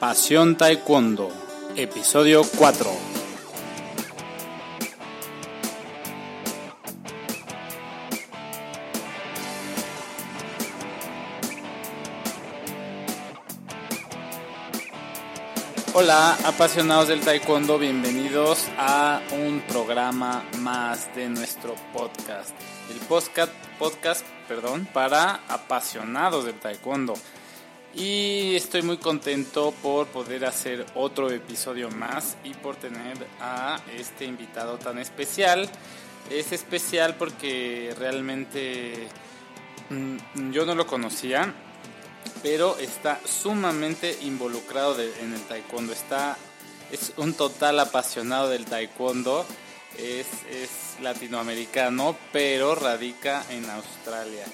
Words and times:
Pasión 0.00 0.56
Taekwondo, 0.56 1.28
episodio 1.76 2.40
4. 2.56 2.90
Hola, 15.92 16.32
apasionados 16.46 17.08
del 17.08 17.20
taekwondo, 17.20 17.78
bienvenidos 17.78 18.68
a 18.78 19.20
un 19.32 19.60
programa 19.68 20.42
más 20.60 21.14
de 21.14 21.28
nuestro 21.28 21.74
podcast. 21.92 22.52
El 22.90 22.96
podcast, 23.06 23.52
podcast 23.78 24.24
perdón, 24.48 24.88
para 24.94 25.40
apasionados 25.46 26.46
del 26.46 26.58
taekwondo. 26.58 27.12
Y 27.94 28.54
estoy 28.54 28.82
muy 28.82 28.98
contento 28.98 29.74
por 29.82 30.06
poder 30.06 30.44
hacer 30.44 30.86
otro 30.94 31.28
episodio 31.28 31.90
más 31.90 32.36
y 32.44 32.54
por 32.54 32.76
tener 32.76 33.16
a 33.40 33.80
este 33.96 34.24
invitado 34.26 34.78
tan 34.78 34.98
especial. 34.98 35.68
Es 36.30 36.52
especial 36.52 37.16
porque 37.16 37.92
realmente 37.98 39.08
mm, 39.88 40.52
yo 40.52 40.64
no 40.66 40.76
lo 40.76 40.86
conocía, 40.86 41.52
pero 42.44 42.78
está 42.78 43.18
sumamente 43.24 44.16
involucrado 44.22 45.00
en 45.00 45.34
el 45.34 45.40
taekwondo. 45.42 45.92
Está, 45.92 46.36
es 46.92 47.12
un 47.16 47.34
total 47.34 47.80
apasionado 47.80 48.48
del 48.48 48.66
taekwondo. 48.66 49.44
Es, 49.98 50.28
es 50.48 51.00
latinoamericano, 51.02 52.16
pero 52.32 52.76
radica 52.76 53.44
en 53.50 53.68
Australia. 53.68 54.44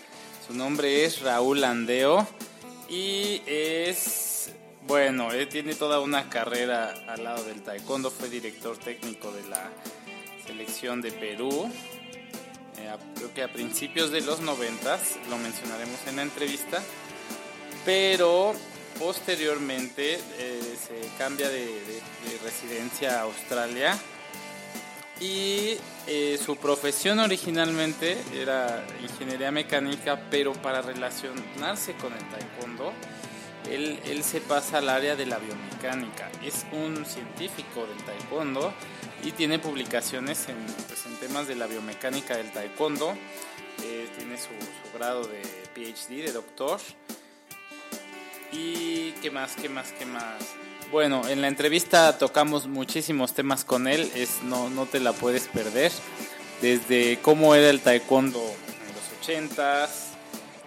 Su 0.47 0.55
nombre 0.55 1.05
es 1.05 1.21
Raúl 1.21 1.63
Andeo 1.65 2.27
y 2.89 3.43
es, 3.47 4.51
bueno, 4.87 5.33
él 5.33 5.49
tiene 5.49 5.75
toda 5.75 6.01
una 6.01 6.29
carrera 6.29 6.95
al 7.09 7.25
lado 7.25 7.45
del 7.45 7.63
taekwondo, 7.63 8.11
fue 8.11 8.29
director 8.29 8.77
técnico 8.77 9.33
de 9.33 9.49
la 9.49 9.71
selección 10.47 11.03
de 11.03 11.13
Perú, 11.13 11.71
eh, 12.79 12.91
creo 13.17 13.35
que 13.35 13.43
a 13.43 13.53
principios 13.53 14.11
de 14.11 14.21
los 14.21 14.41
noventas, 14.41 15.19
lo 15.29 15.39
mencionaremos 15.39 15.99
en 16.07 16.17
la 16.17 16.23
entrevista, 16.23 16.83
pero 17.85 18.55
posteriormente 18.99 20.15
eh, 20.39 20.77
se 20.87 21.09
cambia 21.19 21.49
de, 21.49 21.67
residencia 22.43 23.21
a 23.21 23.23
Australia 23.23 23.99
y 25.21 25.79
eh, 26.07 26.39
su 26.45 26.57
profesión 26.57 27.19
originalmente 27.19 28.19
era 28.35 28.85
ingeniería 29.03 29.51
mecánica, 29.51 30.21
pero 30.31 30.53
para 30.53 30.83
relacionarse 30.83 31.95
con 31.95 32.13
el 32.13 32.29
taekwondo, 32.29 32.93
él, 33.71 33.99
él, 34.05 34.23
se 34.23 34.41
pasa 34.41 34.79
al 34.79 34.89
área 34.89 35.17
de 35.17 35.27
la 35.27 35.39
biomecánica. 35.39 36.31
Es 36.45 36.67
un 36.71 37.05
científico 37.05 37.87
del 37.87 37.97
taekwondo 38.05 38.73
y 39.25 39.33
tiene 39.33 39.59
publicaciones 39.59 40.49
en, 40.49 40.57
pues, 40.87 41.05
en 41.07 41.17
temas 41.17 41.49
de 41.49 41.57
la 41.57 41.67
biomecánica 41.67 42.37
del 42.37 42.53
taekwondo. 42.53 43.17
Eh, 43.83 44.09
tiene 44.17 44.37
su, 44.37 44.45
su, 44.45 44.97
grado 44.97 45.27
de 45.27 45.43
PhD, 45.75 46.27
de 46.27 46.33
doctor. 46.33 46.79
¿Y 48.53 49.13
qué 49.23 49.31
más, 49.31 49.57
qué 49.57 49.69
más, 49.69 49.93
qué 49.93 50.07
más? 50.07 50.35
Bueno, 50.93 51.27
en 51.29 51.43
la 51.43 51.49
entrevista 51.49 52.17
tocamos 52.17 52.69
muchísimos 52.69 53.35
temas 53.35 53.65
con 53.65 53.89
él, 53.89 54.11
es, 54.15 54.43
no, 54.45 54.71
no 54.71 54.87
te 54.87 55.01
la 55.01 55.13
puedes 55.13 55.49
perder. 55.49 55.91
Desde 56.63 57.19
cómo 57.21 57.55
era 57.55 57.69
el 57.71 57.81
taekwondo 57.81 58.39
en 58.41 58.95
los 58.95 59.21
ochentas, 59.21 60.13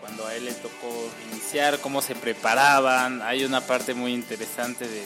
cuando 0.02 0.28
a 0.28 0.36
él 0.36 0.46
le 0.46 0.52
tocó 0.54 1.10
iniciar, 1.32 1.80
cómo 1.80 2.02
se 2.02 2.16
preparaban. 2.16 3.22
Hay 3.22 3.46
una 3.46 3.62
parte 3.62 3.94
muy 3.94 4.14
interesante 4.14 4.88
de, 4.88 5.04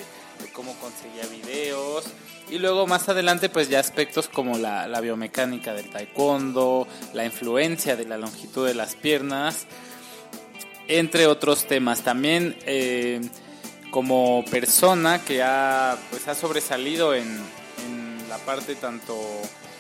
cómo 0.52 0.76
conseguía 0.80 1.26
videos. 1.28 2.06
Y 2.50 2.58
luego 2.58 2.88
más 2.88 3.08
adelante 3.08 3.50
pues 3.50 3.70
ya 3.70 3.80
aspectos 3.80 4.28
como 4.28 4.58
la, 4.58 4.88
la, 4.88 5.00
biomecánica 5.00 5.74
del 5.74 5.90
taekwondo, 5.90 6.88
la 7.14 7.24
influencia 7.24 7.96
de 7.96 8.06
la 8.06 8.18
longitud 8.18 8.68
de 8.68 8.74
las 8.74 8.96
piernas, 8.96 9.68
entre 10.88 11.28
otros 11.28 11.66
temas. 11.66 12.02
También 12.02 12.58
eh, 12.66 13.22
como 13.94 14.44
persona 14.50 15.24
que 15.24 15.44
ha, 15.44 15.96
pues, 16.10 16.28
ha 16.28 16.34
sobresalido 16.34 17.14
en, 17.14 17.54
la 18.28 18.40
parte 18.40 18.74
tanto 18.74 19.16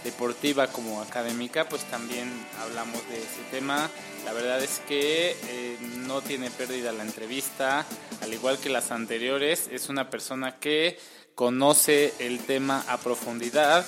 deportiva 0.03 0.67
como 0.67 1.01
académica, 1.01 1.67
pues 1.67 1.81
también 1.85 2.29
hablamos 2.61 3.01
de 3.09 3.17
ese 3.17 3.41
tema. 3.49 3.89
La 4.25 4.33
verdad 4.33 4.61
es 4.61 4.79
que 4.87 5.31
eh, 5.31 5.77
no 6.05 6.21
tiene 6.21 6.51
pérdida 6.51 6.91
la 6.91 7.01
entrevista, 7.01 7.83
al 8.21 8.31
igual 8.31 8.59
que 8.59 8.69
las 8.69 8.91
anteriores, 8.91 9.67
es 9.71 9.89
una 9.89 10.11
persona 10.11 10.59
que 10.59 10.99
conoce 11.33 12.13
el 12.19 12.37
tema 12.41 12.85
a 12.87 12.99
profundidad, 12.99 13.83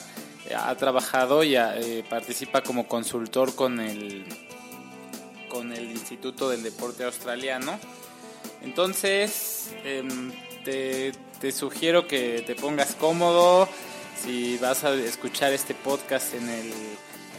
ha 0.57 0.75
trabajado 0.77 1.43
y 1.43 1.55
eh, 1.55 2.03
participa 2.09 2.63
como 2.63 2.87
consultor 2.87 3.53
con 3.53 3.79
el, 3.79 4.25
con 5.49 5.71
el 5.73 5.91
Instituto 5.91 6.49
del 6.49 6.63
Deporte 6.63 7.03
Australiano 7.03 7.79
entonces, 8.65 9.69
em, 9.83 10.33
te, 10.63 11.13
sugiero 11.51 12.07
que 12.07 12.43
te 12.45 12.55
pongas 12.55 12.95
cómodo. 12.95 13.69
Si 14.21 14.57
vas 14.57 14.83
a 14.83 14.93
escuchar 14.95 15.53
este 15.53 15.75
podcast 15.75 16.33
en 16.33 16.49
el, 16.49 16.73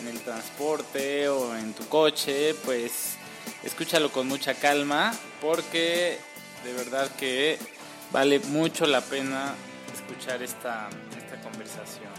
en 0.00 0.08
el 0.08 0.20
transporte 0.20 1.28
o 1.28 1.56
en 1.56 1.74
tu 1.74 1.88
coche, 1.88 2.54
pues 2.64 3.16
escúchalo 3.64 4.12
con 4.12 4.28
mucha 4.28 4.54
calma 4.54 5.12
porque 5.40 6.18
de 6.64 6.72
verdad 6.72 7.10
que 7.16 7.58
vale 8.12 8.38
mucho 8.38 8.86
la 8.86 9.00
pena 9.00 9.52
escuchar 9.92 10.42
esta, 10.44 10.88
esta 11.18 11.40
conversación. 11.42 12.12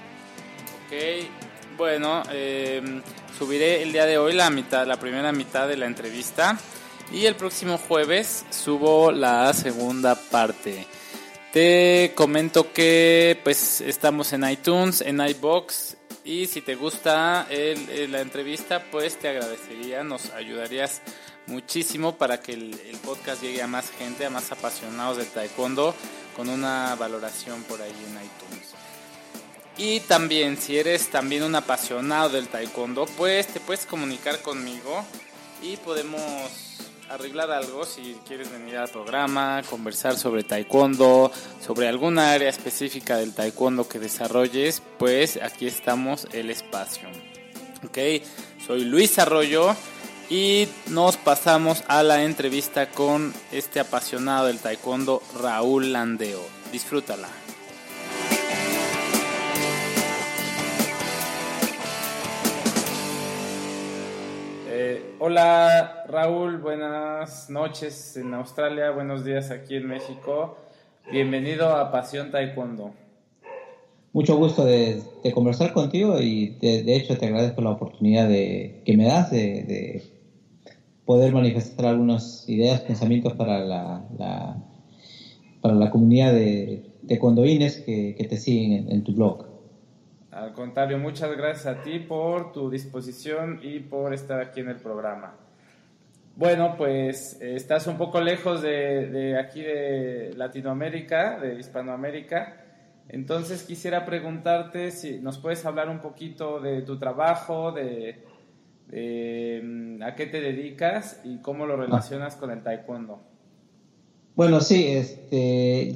Ok, 0.85 1.78
bueno, 1.78 2.24
em, 2.29 3.01
subiré 3.38 3.84
el 3.84 3.94
día 3.94 4.06
de 4.06 4.18
hoy 4.18 4.34
la 4.34 4.50
mitad, 4.50 4.85
la 4.85 5.00
primera 5.00 5.31
mitad 5.31 5.66
de 5.66 5.78
la 5.78 5.85
entrevista 5.85 6.59
y 7.12 7.25
el 7.25 7.35
próximo 7.35 7.78
jueves 7.78 8.45
subo 8.50 9.12
la 9.12 9.53
segunda 9.53 10.16
parte. 10.16 10.85
Te 11.53 12.12
comento 12.16 12.72
que 12.73 13.40
pues 13.44 13.81
estamos 13.81 14.34
en 14.34 14.50
iTunes, 14.50 15.01
en 15.01 15.22
iBox 15.22 15.95
y 16.23 16.47
si 16.47 16.62
te 16.62 16.75
gusta 16.75 17.47
la 17.50 18.22
entrevista 18.22 18.84
pues 18.91 19.18
te 19.18 19.29
agradecería, 19.29 20.03
nos 20.03 20.31
ayudarías 20.31 21.01
muchísimo 21.47 22.18
para 22.18 22.41
que 22.41 22.53
el, 22.53 22.79
el, 22.88 22.97
podcast 22.97 23.41
llegue 23.41 23.62
a 23.62 23.68
más 23.68 23.89
gente, 23.91 24.25
a 24.25 24.29
más 24.29 24.51
apasionados 24.51 25.18
del 25.18 25.28
taekwondo 25.28 25.95
con 26.35 26.50
una 26.50 26.95
valoración 26.95 27.63
por 27.63 27.81
ahí 27.81 27.89
en 27.89 28.25
iTunes. 28.25 28.74
Y 29.78 30.01
también 30.01 30.57
si 30.57 30.78
eres 30.78 31.09
también 31.09 31.44
un 31.44 31.56
apasionado 31.56 32.29
del 32.29 32.50
taekwondo 32.50 33.06
pues 33.18 33.47
te 33.47 33.62
puedes 33.62 33.85
comunicar 33.85 34.41
conmigo 34.41 35.06
y 35.62 35.78
podemos 35.78 36.67
arreglar 37.09 37.51
algo, 37.51 37.85
si 37.85 38.18
quieres 38.28 38.51
venir 38.51 38.78
al 38.78 38.90
programa, 38.90 39.62
conversar 39.69 40.18
sobre 40.18 40.44
taekwondo, 40.44 41.31
sobre 41.66 41.88
alguna 41.88 42.31
área 42.31 42.50
específica 42.50 43.18
del 43.18 43.34
taekwondo 43.34 43.88
que 43.88 44.00
desarrolles, 44.00 44.81
pues 44.97 45.40
aquí 45.41 45.68
estamos 45.68 46.28
el 46.34 46.50
espacio. 46.50 47.09
Ok, 47.85 47.97
soy 48.66 48.85
Luis 48.85 49.19
Arroyo 49.19 49.75
y 50.29 50.68
nos 50.88 51.18
pasamos 51.18 51.84
a 51.88 52.03
la 52.03 52.23
entrevista 52.23 52.90
con 52.90 53.34
este 53.51 53.79
apasionado 53.79 54.47
del 54.47 54.59
taekwondo, 54.59 55.22
Raúl 55.39 55.94
Landeo. 55.94 56.41
Disfrútala. 56.72 57.29
Hola 65.19 66.03
Raúl, 66.08 66.58
buenas 66.58 67.50
noches 67.50 68.18
en 68.18 68.34
Australia, 68.34 68.91
buenos 68.91 69.25
días 69.25 69.52
aquí 69.52 69.75
en 69.75 69.88
México. 69.88 70.58
Bienvenido 71.12 71.75
a 71.75 71.92
Pasión 71.92 72.31
Taekwondo. 72.31 72.92
Mucho 74.13 74.38
gusto 74.38 74.63
de, 74.66 75.01
conversar 75.33 75.74
contigo 75.74 76.19
y 76.22 76.57
de, 76.62 76.95
hecho 76.95 77.18
te 77.18 77.25
agradezco 77.25 77.62
la 77.62 77.72
oportunidad 77.72 78.27
de, 78.27 78.81
que 78.86 78.95
me 78.95 79.06
das 79.06 79.31
de, 79.31 80.04
poder 81.06 81.33
manifestar 81.33 81.88
algunas 81.88 82.48
ideas, 82.48 82.81
pensamientos 82.81 83.33
para 83.33 83.60
la, 83.60 84.06
para 85.62 85.75
la 85.75 85.89
comunidad 85.89 86.33
de 86.33 86.83
taekwondoines 87.07 87.77
que, 87.77 88.16
que 88.16 88.24
te 88.25 88.38
siguen 88.38 88.92
en 88.92 89.04
tu 89.04 89.13
blog. 89.13 89.47
Al 90.38 90.54
contrario, 90.54 91.00
muchas 91.00 91.36
gracias 91.36 91.66
a 91.66 91.81
ti 91.81 91.98
por 91.98 92.51
tu 92.51 92.69
disposición 92.69 93.60
y 93.63 93.80
por 93.80 94.13
estar 94.13 94.39
aquí 94.39 94.60
en 94.60 94.69
el 94.69 94.75
programa. 94.75 95.34
Bueno, 96.36 96.75
pues 96.78 97.42
eh, 97.42 97.56
estás 97.56 97.88
un 97.88 97.98
poco 97.98 98.22
lejos 98.22 98.62
de, 98.62 99.36
aquí 99.36 99.63
de 99.63 100.34
Latinoamérica, 100.36 101.39
de 101.39 101.56
Hispanoamérica. 101.56 102.56
Entonces 103.10 103.63
quisiera 103.63 104.06
preguntarte 104.06 104.92
si 104.92 105.18
nos 105.18 105.39
puedes 105.39 105.66
hablar 105.66 105.89
un 105.89 106.01
poquito 106.01 106.60
de 106.60 106.84
tu 106.84 107.00
trabajo, 107.00 107.72
de, 107.72 108.24
mm, 109.63 110.04
a 110.04 110.13
qué 110.13 110.28
te 110.28 110.39
dedicas 110.39 111.19
y 111.24 111.42
cómo 111.42 111.66
lo 111.66 111.78
relacionas 111.78 112.36
con 112.36 112.51
el 112.51 112.62
taekwondo. 112.62 113.24
Bueno, 114.38 114.62
sí, 114.62 114.86
este, 114.86 115.89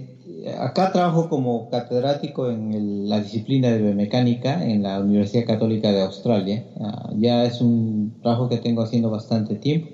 acá 0.58 0.92
trabajo 0.92 1.30
como 1.30 1.68
catedrático 1.70 2.50
en 2.50 3.08
la 3.08 3.20
disciplina 3.20 3.70
de 3.72 3.80
biomecánica 3.84 4.66
en 4.66 4.82
la 4.82 5.00
Universidad 5.00 5.46
Católica 5.46 5.92
de 5.94 6.02
Australia. 6.02 6.64
Ah, 6.80 7.12
ya 7.16 7.46
es 7.46 7.62
un 7.62 8.16
trabajo 8.20 8.50
que 8.50 8.58
tengo 8.58 8.82
haciendo 8.82 9.12
bastante 9.12 9.56
tiempo. 9.58 9.90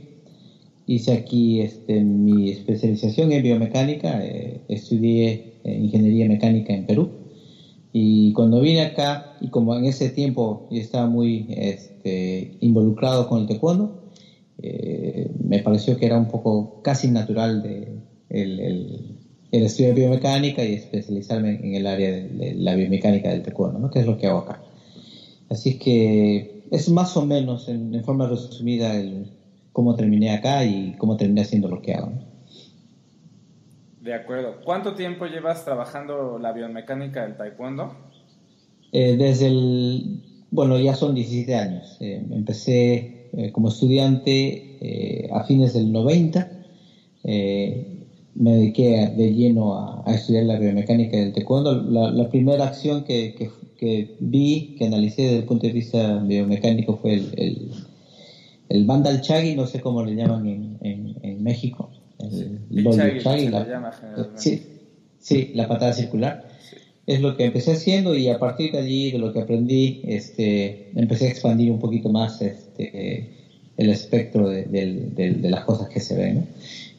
Hice 0.86 1.14
aquí 1.14 1.60
este, 1.62 2.02
mi 2.02 2.50
especialización 2.50 3.34
en 3.34 3.44
biomecánica, 3.44 4.24
eh, 4.24 4.62
estudié 4.70 5.44
eh, 5.66 5.76
ingeniería 5.76 6.26
mecánica 6.26 6.74
en 6.74 6.86
Perú. 6.86 7.12
Y 7.94 8.32
cuando 8.34 8.62
vine 8.62 8.82
acá, 8.82 9.28
y 9.40 9.50
como 9.50 9.76
en 9.76 9.86
ese 9.86 10.10
tiempo 10.10 10.64
yo 10.70 10.80
estaba 10.80 11.08
muy 11.08 11.48
este, 11.50 12.50
involucrado 12.62 13.28
con 13.28 13.40
el 13.42 13.48
taekwondo, 13.48 13.92
eh, 14.60 15.30
me 15.44 15.60
pareció 15.60 15.98
que 15.98 16.06
era 16.06 16.18
un 16.18 16.28
poco 16.28 16.70
casi 16.82 17.10
natural 17.10 17.62
de, 17.62 18.02
el, 18.30 18.60
el, 18.60 19.18
el, 19.52 19.64
estudio 19.64 19.90
de 19.90 19.96
biomecánica 19.96 20.64
y 20.64 20.74
especializarme 20.74 21.60
en 21.64 21.76
el 21.76 21.88
área 21.88 22.12
de, 22.12 22.54
la 22.56 22.76
biomecánica 22.76 23.30
del 23.30 23.44
taekwondo, 23.44 23.80
¿no? 23.80 23.90
que 23.90 24.00
es 24.00 24.06
lo 24.06 24.18
que 24.18 24.28
hago 24.28 24.40
acá. 24.40 24.62
Así 25.50 25.80
que 25.80 26.64
es 26.72 26.90
más 26.90 27.16
o 27.16 27.26
menos, 27.26 27.70
en, 27.70 28.04
forma 28.04 28.28
resumida, 28.28 28.96
el, 28.96 29.32
cómo 29.72 29.96
terminé 29.96 30.32
acá 30.32 30.66
y 30.66 30.94
cómo 30.98 31.16
terminé 31.16 31.42
haciendo 31.42 31.68
lo 31.68 31.82
que 31.82 31.94
hago. 31.94 32.12
De 34.02 34.14
acuerdo. 34.14 34.62
¿Cuánto 34.64 34.94
tiempo 34.94 35.26
llevas 35.26 35.66
trabajando 35.66 36.40
la 36.40 36.52
biomecánica 36.52 37.24
del 37.24 37.38
taekwondo? 37.38 37.94
Eh, 38.92 39.18
desde 39.18 39.48
el, 39.48 40.24
bueno, 40.52 40.80
ya 40.80 40.96
son 40.96 41.14
17 41.14 41.56
años. 41.56 41.98
Eh, 42.00 42.26
empecé 42.32 43.30
eh, 43.34 43.52
como 43.52 43.68
estudiante 43.70 45.28
a 45.34 45.44
fines 45.44 45.74
del 45.74 45.92
90 45.92 46.52
me 48.40 48.54
dediqué 48.54 49.08
de 49.16 49.34
lleno 49.34 49.74
a, 49.74 50.04
estudiar 50.14 50.44
la 50.44 50.58
biomecánica 50.58 51.18
del 51.18 51.34
taekwondo. 51.34 51.74
La, 51.74 52.30
primera 52.30 52.66
acción 52.66 53.04
que, 53.04 53.34
que, 53.78 54.16
vi, 54.20 54.76
que 54.78 54.86
analicé 54.86 55.24
desde 55.24 55.38
el 55.38 55.46
punto 55.46 55.66
de 55.68 55.74
vista 55.74 56.20
biomecánico 56.20 56.96
fue 56.96 57.16
el, 57.16 57.34
el, 57.38 57.72
el 58.70 58.86
Bandal 58.86 59.22
Chagi, 59.22 59.56
no 59.56 59.66
sé 59.66 59.80
cómo 59.80 60.04
le 60.04 60.16
llaman 60.16 60.46
en, 60.48 61.16
en, 61.22 61.44
México. 61.44 61.90
El, 62.20 63.20
Chagi, 63.22 63.48
la, 63.48 63.92
sí, 64.36 64.62
sí, 65.20 65.52
la 65.56 65.68
patada 65.68 65.94
circular. 65.94 66.48
Es 67.08 67.22
lo 67.22 67.36
que 67.38 67.46
empecé 67.46 67.72
haciendo 67.72 68.16
y 68.16 68.28
a 68.28 68.38
partir 68.38 68.72
de 68.72 68.80
allí, 68.80 69.12
de 69.12 69.18
lo 69.18 69.32
que 69.32 69.40
aprendí, 69.40 70.02
este, 70.04 70.92
empecé 70.94 71.26
a 71.26 71.30
expandir 71.30 71.72
un 71.72 71.80
poquito 71.80 72.10
más 72.10 72.42
este, 72.42 73.30
el 73.78 73.90
espectro 73.90 74.50
de, 74.50 74.64
de 74.66 75.50
las 75.50 75.64
cosas 75.64 75.88
que 75.88 76.00
se 76.00 76.16
ven. 76.16 76.48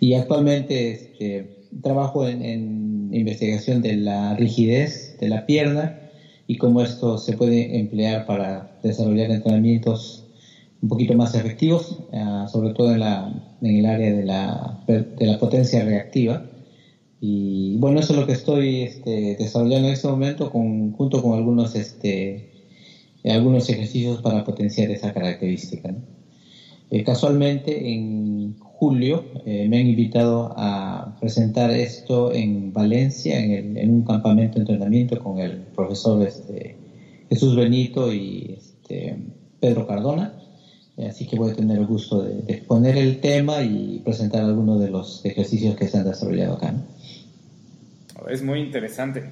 Y 0.01 0.15
actualmente 0.15 0.93
este, 0.93 1.59
trabajo 1.83 2.27
en, 2.27 3.09
investigación 3.11 3.81
de 3.81 3.97
la 3.97 4.35
rigidez 4.35 5.17
de 5.19 5.29
la 5.29 5.47
pierna 5.47 5.99
y 6.47 6.57
cómo 6.57 6.83
esto 6.83 7.17
se 7.17 7.33
puede 7.33 7.79
emplear 7.79 8.27
para 8.27 8.71
desarrollar 8.83 9.31
entrenamientos 9.31 10.25
un 10.83 10.91
poquito 10.91 11.15
más 11.15 11.35
efectivos, 11.35 11.99
ah, 12.13 12.47
sobre 12.53 12.73
todo 12.73 12.93
en, 12.93 13.01
la, 13.01 13.33
en 13.63 13.77
el 13.77 13.87
área 13.87 14.13
de 14.13 14.25
la, 14.25 14.79
de 14.87 15.27
la 15.27 15.39
potencia 15.39 15.83
reactiva. 15.85 16.43
Y 17.21 17.77
bueno, 17.79 17.99
eso 17.99 18.13
es 18.13 18.19
lo 18.19 18.27
que 18.27 18.33
estoy 18.33 18.83
este, 18.83 19.37
desarrollando 19.37 19.89
en 19.89 19.95
este 19.95 20.07
momento 20.07 20.51
con, 20.51 20.93
junto 20.93 21.21
con 21.21 21.35
algunos, 21.35 21.75
este, 21.75 22.45
algunos 23.25 23.69
ejercicios 23.69 24.21
para 24.21 24.45
potenciar 24.45 24.91
esa 24.91 25.13
característica. 25.13 25.95
Eh, 26.91 27.05
casualmente 27.05 27.93
en 27.93 28.59
julio 28.59 29.25
eh, 29.45 29.69
me 29.69 29.81
han 29.81 29.87
invitado 29.87 30.55
a 30.57 31.17
presentar 31.21 31.71
esto 31.71 32.33
en 32.33 32.73
Valencia, 32.73 33.39
en, 33.39 33.77
un 33.91 34.05
campamento 34.05 34.55
de 34.55 34.61
entrenamiento 34.61 35.23
con 35.23 35.39
el 35.39 35.59
profesor 35.75 36.27
este, 36.27 36.77
Jesús 37.29 37.57
Benito 37.57 38.13
y 38.13 38.55
este, 38.57 39.17
Pedro 39.61 39.87
Cardona. 39.87 40.33
Eh, 40.97 41.09
así 41.09 41.27
que 41.27 41.37
voy 41.37 41.51
a 41.51 41.55
tener 41.55 41.79
el 41.79 41.87
gusto 41.87 42.23
de, 42.23 42.53
exponer 42.53 42.97
el 42.97 43.21
tema 43.21 43.63
y 43.63 44.01
presentar 44.03 44.45
algunos 44.45 44.81
de 44.81 44.91
los 44.91 45.25
ejercicios 45.25 45.77
que 45.77 45.89
se 45.89 45.99
han 45.99 46.05
desarrollado 46.05 46.55
acá. 46.55 46.75
Es 48.31 48.43
muy 48.43 48.61
interesante. 48.61 49.23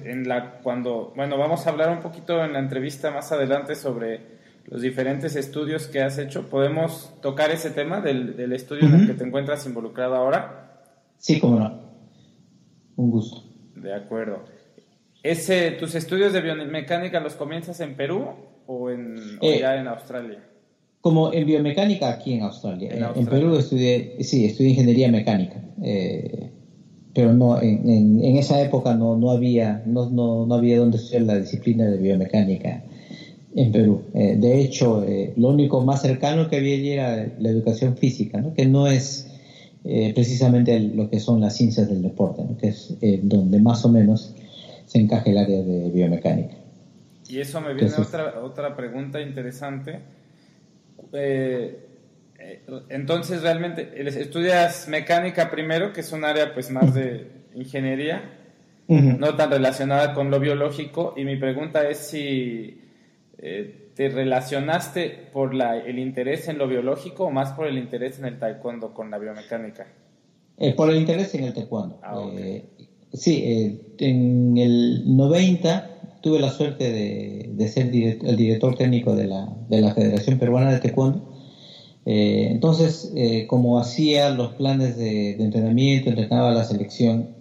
Cuando, 0.63 1.11
bueno, 1.15 1.37
vamos 1.37 1.65
a 1.65 1.71
hablar 1.71 1.89
un 1.89 1.99
poquito 2.01 2.43
en 2.43 2.53
la 2.53 2.59
entrevista 2.59 3.11
más 3.11 3.31
adelante 3.31 3.75
sobre 3.75 4.36
los 4.67 4.81
diferentes 4.81 5.35
estudios 5.35 5.87
que 5.87 6.01
has 6.01 6.17
hecho. 6.17 6.49
¿Podemos 6.49 7.13
tocar 7.21 7.51
ese 7.51 7.71
tema 7.71 8.01
del, 8.01 8.51
estudio 8.53 8.85
en 8.85 8.93
el 8.95 9.07
que 9.07 9.13
te 9.13 9.23
encuentras 9.23 9.65
involucrado 9.65 10.15
ahora? 10.15 10.83
Sí, 11.17 11.39
cómo 11.39 11.59
no. 11.59 11.79
Un 12.97 13.11
gusto. 13.11 13.43
De 13.75 13.93
acuerdo. 13.93 14.43
Ese, 15.23 15.71
¿Tus 15.71 15.95
estudios 15.95 16.33
de 16.33 16.41
biomecánica 16.41 17.19
los 17.19 17.35
comienzas 17.35 17.79
en 17.79 17.95
Perú 17.95 18.27
o, 18.65 18.89
en, 18.89 19.17
eh, 19.41 19.59
ya 19.61 19.79
en 19.79 19.87
Australia? 19.87 20.43
Como 21.01 21.31
en 21.31 21.45
biomecánica 21.45 22.09
aquí 22.09 22.33
en 22.33 22.43
Australia. 22.43 23.13
En, 23.15 23.25
Perú 23.25 23.55
estudié, 23.55 24.17
sí, 24.21 24.45
estudié 24.45 24.71
ingeniería 24.71 25.09
mecánica. 25.09 25.61
Eh, 25.81 26.51
pero 27.13 27.33
no, 27.33 27.59
en, 27.61 28.19
esa 28.37 28.61
época 28.61 28.93
no, 28.95 29.15
no 29.17 29.31
había, 29.31 29.81
no, 29.85 30.09
no, 30.09 30.45
no 30.45 30.55
había 30.55 30.77
donde 30.77 30.97
estudiar 30.97 31.23
la 31.23 31.39
disciplina 31.39 31.85
de 31.85 31.97
biomecánica 31.97 32.83
en 33.57 33.71
Perú. 33.71 34.03
Eh, 34.13 34.35
de 34.37 34.61
hecho, 34.61 35.03
eh, 35.03 35.33
lo 35.35 35.49
único 35.49 35.81
más 35.81 36.03
cercano 36.03 36.47
que 36.47 36.57
había 36.57 36.75
allí 36.75 36.91
era 36.91 37.27
la 37.39 37.49
educación 37.49 37.97
física, 37.97 38.39
¿no? 38.39 38.53
que 38.53 38.67
no 38.67 38.85
es 38.85 39.35
eh, 39.83 40.13
precisamente 40.13 40.79
lo 40.79 41.09
que 41.09 41.19
son 41.19 41.41
las 41.41 41.55
ciencias 41.57 41.89
del 41.89 42.03
deporte, 42.03 42.43
que 42.61 42.67
es 42.67 42.93
donde 43.23 43.59
más 43.59 43.83
o 43.83 43.89
menos 43.89 44.35
se 44.85 44.99
encaja 44.99 45.31
el 45.31 45.39
área 45.39 45.63
de 45.63 45.89
biomecánica. 45.89 46.53
Y 47.27 47.39
eso 47.39 47.59
me 47.59 47.73
viene 47.73 47.91
a 47.95 48.01
otra, 48.01 48.39
otra 48.43 48.75
pregunta 48.75 49.19
interesante. 49.19 50.01
entonces, 52.89 53.41
realmente, 53.41 53.89
estudias 54.21 54.87
mecánica 54.87 55.49
primero, 55.49 55.93
que 55.93 56.01
es 56.01 56.11
un 56.11 56.23
área 56.25 56.53
pues 56.53 56.69
más 56.69 56.93
de 56.93 57.27
ingeniería, 57.55 58.21
no 58.87 59.35
tan 59.35 59.49
relacionada 59.49 60.13
con 60.13 60.29
lo 60.29 60.39
biológico, 60.39 61.15
y 61.17 61.23
mi 61.23 61.37
pregunta 61.37 61.89
es 61.89 61.97
si 61.97 62.86
eh, 63.39 63.91
¿te 63.95 64.09
relacionaste 64.09 65.29
por 65.31 65.53
la, 65.53 65.77
el 65.77 65.99
interés 65.99 66.47
en 66.47 66.57
lo 66.57 66.67
biológico 66.67 67.25
o 67.25 67.31
más 67.31 67.51
por 67.51 67.67
el 67.67 67.77
interés 67.77 68.17
en 68.17 68.25
el 68.25 68.39
taekwondo 68.39 68.93
con 68.93 69.11
la 69.11 69.19
biomecánica? 69.19 69.87
Eh, 70.57 70.73
por 70.73 70.89
el 70.89 70.97
interés 70.97 71.35
en 71.35 71.43
el 71.43 71.53
taekwondo. 71.53 71.99
Ah, 72.01 72.19
eh, 72.35 72.65
sí, 73.13 73.85
en 73.99 74.57
el 74.57 75.15
90 75.15 76.19
tuve 76.21 76.39
la 76.39 76.49
suerte 76.49 76.91
de, 76.91 77.67
ser 77.67 77.93
el 77.93 78.35
director 78.35 78.75
técnico 78.75 79.15
de 79.15 79.27
la, 79.27 79.47
de 79.69 79.81
la 79.81 79.93
Federación 79.93 80.39
Peruana 80.39 80.71
de 80.71 80.79
Taekwondo. 80.79 81.31
entonces, 82.05 83.13
como 83.47 83.79
hacía 83.79 84.31
los 84.31 84.53
planes 84.53 84.97
de, 84.97 85.35
de, 85.35 85.43
entrenamiento, 85.43 86.09
entrenaba 86.09 86.51
la 86.51 86.63
selección, 86.63 87.35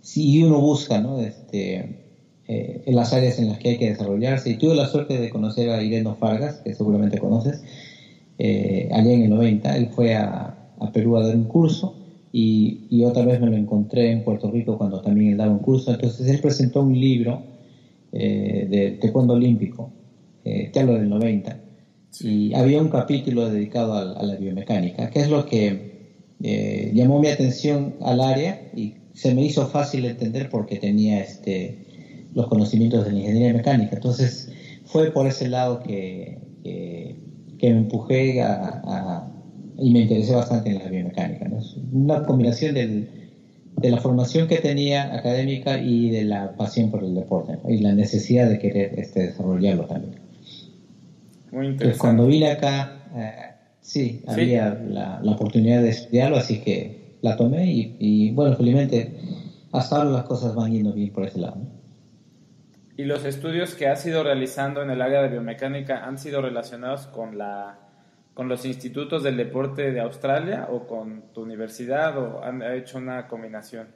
si 0.00 0.42
uno 0.42 0.60
busca, 0.60 1.00
¿no? 1.00 1.20
Este, 1.20 2.09
eh, 2.52 2.82
en 2.84 2.96
las 2.96 3.12
áreas 3.12 3.38
en 3.38 3.46
las 3.46 3.58
que 3.58 3.68
hay 3.68 3.76
que 3.76 3.86
desarrollarse. 3.86 4.50
Y 4.50 4.56
tuve 4.56 4.74
la 4.74 4.84
suerte 4.84 5.20
de 5.20 5.30
conocer 5.30 5.70
a 5.70 5.80
Ireno 5.80 6.16
Fargas, 6.16 6.60
que 6.64 6.74
seguramente 6.74 7.16
conoces, 7.16 7.62
eh, 8.38 8.88
allá 8.90 9.12
en 9.12 9.22
el 9.22 9.30
90. 9.30 9.76
Él 9.76 9.86
fue 9.86 10.16
a, 10.16 10.56
Perú 10.92 11.16
a 11.16 11.22
dar 11.22 11.36
un 11.36 11.44
curso 11.44 11.94
y, 12.32 13.04
otra 13.04 13.24
vez 13.24 13.38
me 13.38 13.46
lo 13.46 13.54
encontré 13.54 14.10
en 14.10 14.24
Puerto 14.24 14.50
Rico 14.50 14.76
cuando 14.76 15.00
también 15.00 15.30
él 15.30 15.36
daba 15.36 15.52
un 15.52 15.60
curso. 15.60 15.92
Entonces 15.92 16.26
él 16.26 16.40
presentó 16.40 16.82
un 16.82 16.98
libro 16.98 17.40
eh, 18.10 18.66
de 18.68 18.90
taekwondo 19.00 19.34
olímpico, 19.34 19.88
te 20.42 20.80
hablo 20.80 20.94
del 20.94 21.08
90, 21.08 21.56
y 22.22 22.52
había 22.54 22.80
un 22.80 22.88
capítulo 22.88 23.48
dedicado 23.48 23.94
a, 23.94 24.00
a, 24.00 24.24
la 24.24 24.34
biomecánica, 24.34 25.08
que 25.08 25.20
es 25.20 25.28
lo 25.28 25.46
que 25.46 25.78
llamó 26.92 27.20
mi 27.20 27.28
atención 27.28 27.94
al 28.00 28.20
área 28.20 28.58
y 28.74 28.94
se 29.14 29.32
me 29.32 29.44
hizo 29.44 29.66
fácil 29.66 30.04
entender 30.04 30.48
porque 30.48 30.76
tenía 30.76 31.20
este 31.20 31.89
los 32.34 32.46
conocimientos 32.48 33.04
de 33.04 33.12
la 33.12 33.18
ingeniería 33.18 33.52
mecánica. 33.52 33.96
Entonces 33.96 34.50
fue 34.84 35.10
por 35.10 35.26
ese 35.26 35.48
lado 35.48 35.82
que, 35.82 36.38
que, 36.62 37.70
me 37.72 37.78
empujé 37.78 38.42
a, 38.42 39.26
y 39.78 39.90
me 39.90 40.00
interesé 40.00 40.34
bastante 40.34 40.70
en 40.70 40.78
la 40.78 40.88
biomecánica. 40.88 41.48
Una 41.92 42.24
combinación 42.24 42.74
del, 42.74 43.08
de 43.76 43.90
la 43.90 43.98
formación 43.98 44.46
que 44.46 44.58
tenía 44.58 45.14
académica 45.14 45.78
y 45.78 46.10
de 46.10 46.24
la 46.24 46.56
pasión 46.56 46.90
por 46.90 47.02
el 47.02 47.14
deporte 47.14 47.58
y 47.68 47.78
la 47.78 47.92
necesidad 47.92 48.48
de 48.48 48.58
querer 48.58 48.98
este, 48.98 49.28
desarrollarlo 49.28 49.86
también. 49.86 50.14
Muy 51.52 51.66
interesante. 51.68 51.98
cuando 51.98 52.26
vine 52.26 52.50
acá, 52.50 53.08
eh, 53.16 53.32
sí, 53.80 54.22
había 54.26 54.74
la, 54.74 55.20
la, 55.22 55.32
oportunidad 55.32 55.82
de 55.82 55.88
estudiarlo, 55.88 56.36
así 56.36 56.60
que 56.60 57.16
la 57.22 57.36
tomé 57.36 57.72
y, 57.72 57.96
y 57.98 58.30
bueno, 58.32 58.56
felizmente 58.56 59.14
hasta 59.72 59.96
ahora 59.96 60.10
las 60.10 60.24
cosas 60.24 60.54
van 60.54 60.72
yendo 60.72 60.92
bien 60.92 61.10
por 61.10 61.24
ese 61.24 61.38
lado. 61.38 61.56
¿Y 63.00 63.04
los 63.04 63.24
estudios 63.24 63.74
que 63.74 63.86
has 63.86 64.04
ido 64.04 64.22
realizando 64.22 64.82
en 64.82 64.90
el 64.90 65.00
área 65.00 65.22
de 65.22 65.28
biomecánica 65.28 66.04
han 66.04 66.18
sido 66.18 66.42
relacionados 66.42 67.06
con 67.06 67.38
la, 67.38 67.78
con 68.34 68.46
los 68.46 68.66
institutos 68.66 69.22
del 69.22 69.38
deporte 69.38 69.90
de 69.90 70.00
Australia 70.00 70.68
o 70.70 70.86
con 70.86 71.32
tu 71.32 71.40
universidad 71.40 72.18
o 72.18 72.44
han 72.44 72.60
hecho 72.60 72.98
una 72.98 73.26
combinación? 73.26 73.88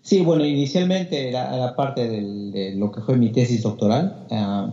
Sí, 0.00 0.22
bueno, 0.22 0.46
inicialmente 0.46 1.28
era, 1.28 1.54
la 1.54 1.76
parte 1.76 2.08
de 2.08 2.74
lo 2.76 2.90
que 2.90 3.02
fue 3.02 3.18
mi 3.18 3.30
tesis 3.30 3.62
doctoral 3.62 4.24
ah, 4.30 4.72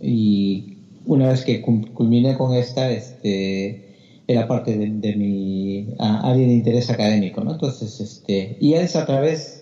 y 0.00 0.78
una 1.06 1.28
vez 1.28 1.44
que 1.44 1.62
culminé 1.62 2.36
con 2.36 2.52
esta, 2.52 2.90
este, 2.90 3.94
era 4.26 4.48
parte 4.48 4.76
de, 4.76 5.14
mi 5.14 5.94
ah, 6.00 6.22
área 6.24 6.48
de 6.48 6.52
interés 6.52 6.90
académico, 6.90 7.44
¿no? 7.44 7.52
Entonces, 7.52 8.00
este, 8.00 8.56
y 8.58 8.74
es 8.74 8.96
a 8.96 9.06
través, 9.06 9.61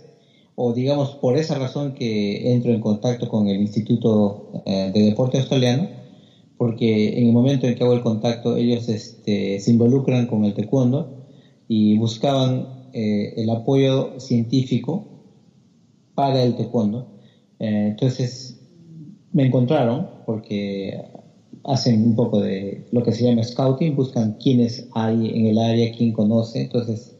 o 0.54 0.72
digamos 0.72 1.14
por 1.14 1.36
esa 1.36 1.54
razón 1.54 1.92
que 1.92 2.52
entro 2.52 2.72
en 2.72 2.80
contacto 2.80 3.28
con 3.28 3.48
el 3.48 3.60
Instituto 3.60 4.42
eh, 4.66 4.90
de 4.92 5.02
Deporte 5.02 5.38
Australiano, 5.38 5.88
porque 6.56 7.18
en 7.18 7.26
el 7.26 7.32
momento 7.32 7.66
en 7.66 7.74
que 7.74 7.82
hago 7.82 7.94
el 7.94 8.02
contacto 8.02 8.56
ellos 8.56 8.88
este, 8.88 9.58
se 9.58 9.70
involucran 9.70 10.26
con 10.26 10.44
el 10.44 10.52
taekwondo 10.52 11.08
y 11.68 11.96
buscaban 11.96 12.66
eh, 12.92 13.32
el 13.36 13.48
apoyo 13.50 14.18
científico 14.18 15.06
para 16.14 16.42
el 16.42 16.54
taekwondo. 16.54 17.06
Eh, 17.58 17.86
entonces 17.90 18.56
me 19.32 19.44
encontraron 19.46 20.08
porque 20.24 21.00
hacen 21.64 22.04
un 22.04 22.14
poco 22.14 22.40
de 22.40 22.84
lo 22.90 23.02
que 23.02 23.12
se 23.12 23.24
llama 23.24 23.42
scouting, 23.42 23.94
buscan 23.94 24.32
quiénes 24.32 24.86
hay 24.92 25.30
en 25.34 25.46
el 25.46 25.58
área, 25.58 25.90
quién 25.90 26.12
conoce. 26.12 26.60
Entonces, 26.60 27.14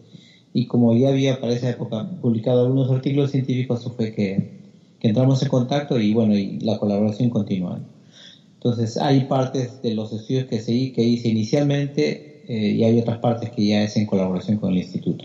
y 0.53 0.67
como 0.67 0.97
ya 0.97 1.11
había 1.11 1.41
para 1.41 1.53
esa 1.53 1.71
época 1.71 2.09
publicado 2.21 2.63
algunos 2.63 2.91
artículos 2.91 3.31
científicos, 3.31 3.89
fue 3.97 4.13
que, 4.13 4.61
entramos 5.01 5.43
en 5.43 5.49
contacto 5.49 5.99
y 5.99 6.13
bueno, 6.13 6.35
y 6.37 6.59
la 6.61 6.79
colaboración 6.79 7.31
continúa. 7.31 7.81
Entonces, 8.55 8.99
hay 8.99 9.25
partes 9.25 9.81
de 9.81 9.95
los 9.95 10.13
estudios 10.13 10.45
que, 10.47 10.61
se, 10.61 10.93
que 10.93 11.03
hice 11.03 11.29
inicialmente 11.29 12.43
eh, 12.47 12.73
y 12.73 12.85
hay 12.85 13.01
otras 13.01 13.19
partes 13.19 13.51
que 13.51 13.65
ya 13.65 13.83
es 13.83 13.97
en 13.97 14.05
colaboración 14.05 14.59
con 14.59 14.73
el 14.73 14.79
instituto. 14.79 15.25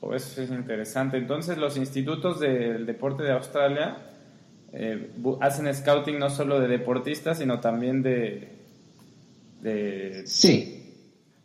Oh, 0.00 0.14
eso 0.14 0.40
es 0.40 0.50
interesante. 0.50 1.18
Entonces, 1.18 1.58
los 1.58 1.76
institutos 1.76 2.40
del 2.40 2.86
deporte 2.86 3.22
de 3.22 3.32
Australia 3.32 3.98
eh, 4.72 5.10
hacen 5.40 5.72
scouting 5.72 6.18
no 6.18 6.30
solo 6.30 6.58
de 6.58 6.68
deportistas, 6.68 7.38
sino 7.38 7.60
también 7.60 8.02
de, 8.02 8.48
de 9.60 10.22
sí. 10.24 10.94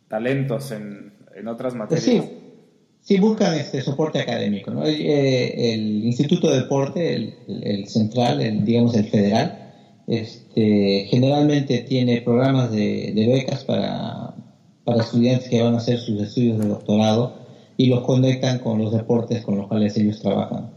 talentos 0.08 0.70
en, 0.70 1.07
en 1.38 1.48
otras 1.48 1.74
materias. 1.74 2.04
Sí. 2.04 2.22
sí, 3.00 3.18
buscan 3.18 3.54
este 3.54 3.80
soporte 3.80 4.18
académico. 4.18 4.70
¿no? 4.70 4.84
Eh, 4.84 5.74
el, 5.74 6.04
Instituto 6.04 6.50
de 6.50 6.60
Deporte, 6.60 7.14
el, 7.14 7.34
el 7.62 7.86
central, 7.86 8.40
el, 8.40 8.64
digamos 8.64 8.94
el 8.94 9.04
federal, 9.04 9.52
este, 10.06 11.06
generalmente 11.10 11.80
tiene 11.80 12.22
programas 12.22 12.70
de, 12.70 13.12
de 13.14 13.26
becas 13.26 13.64
para, 13.64 14.34
para 14.84 15.02
estudiantes 15.02 15.48
que 15.48 15.60
van 15.60 15.74
a 15.74 15.78
hacer 15.78 15.98
sus 15.98 16.20
estudios 16.20 16.58
de 16.58 16.66
doctorado 16.66 17.34
y 17.76 17.86
los 17.86 18.00
conectan 18.00 18.58
con 18.58 18.78
los 18.78 18.92
deportes 18.92 19.42
con 19.42 19.56
los 19.56 19.66
cuales 19.68 19.96
ellos 19.96 20.18
trabajan. 20.18 20.70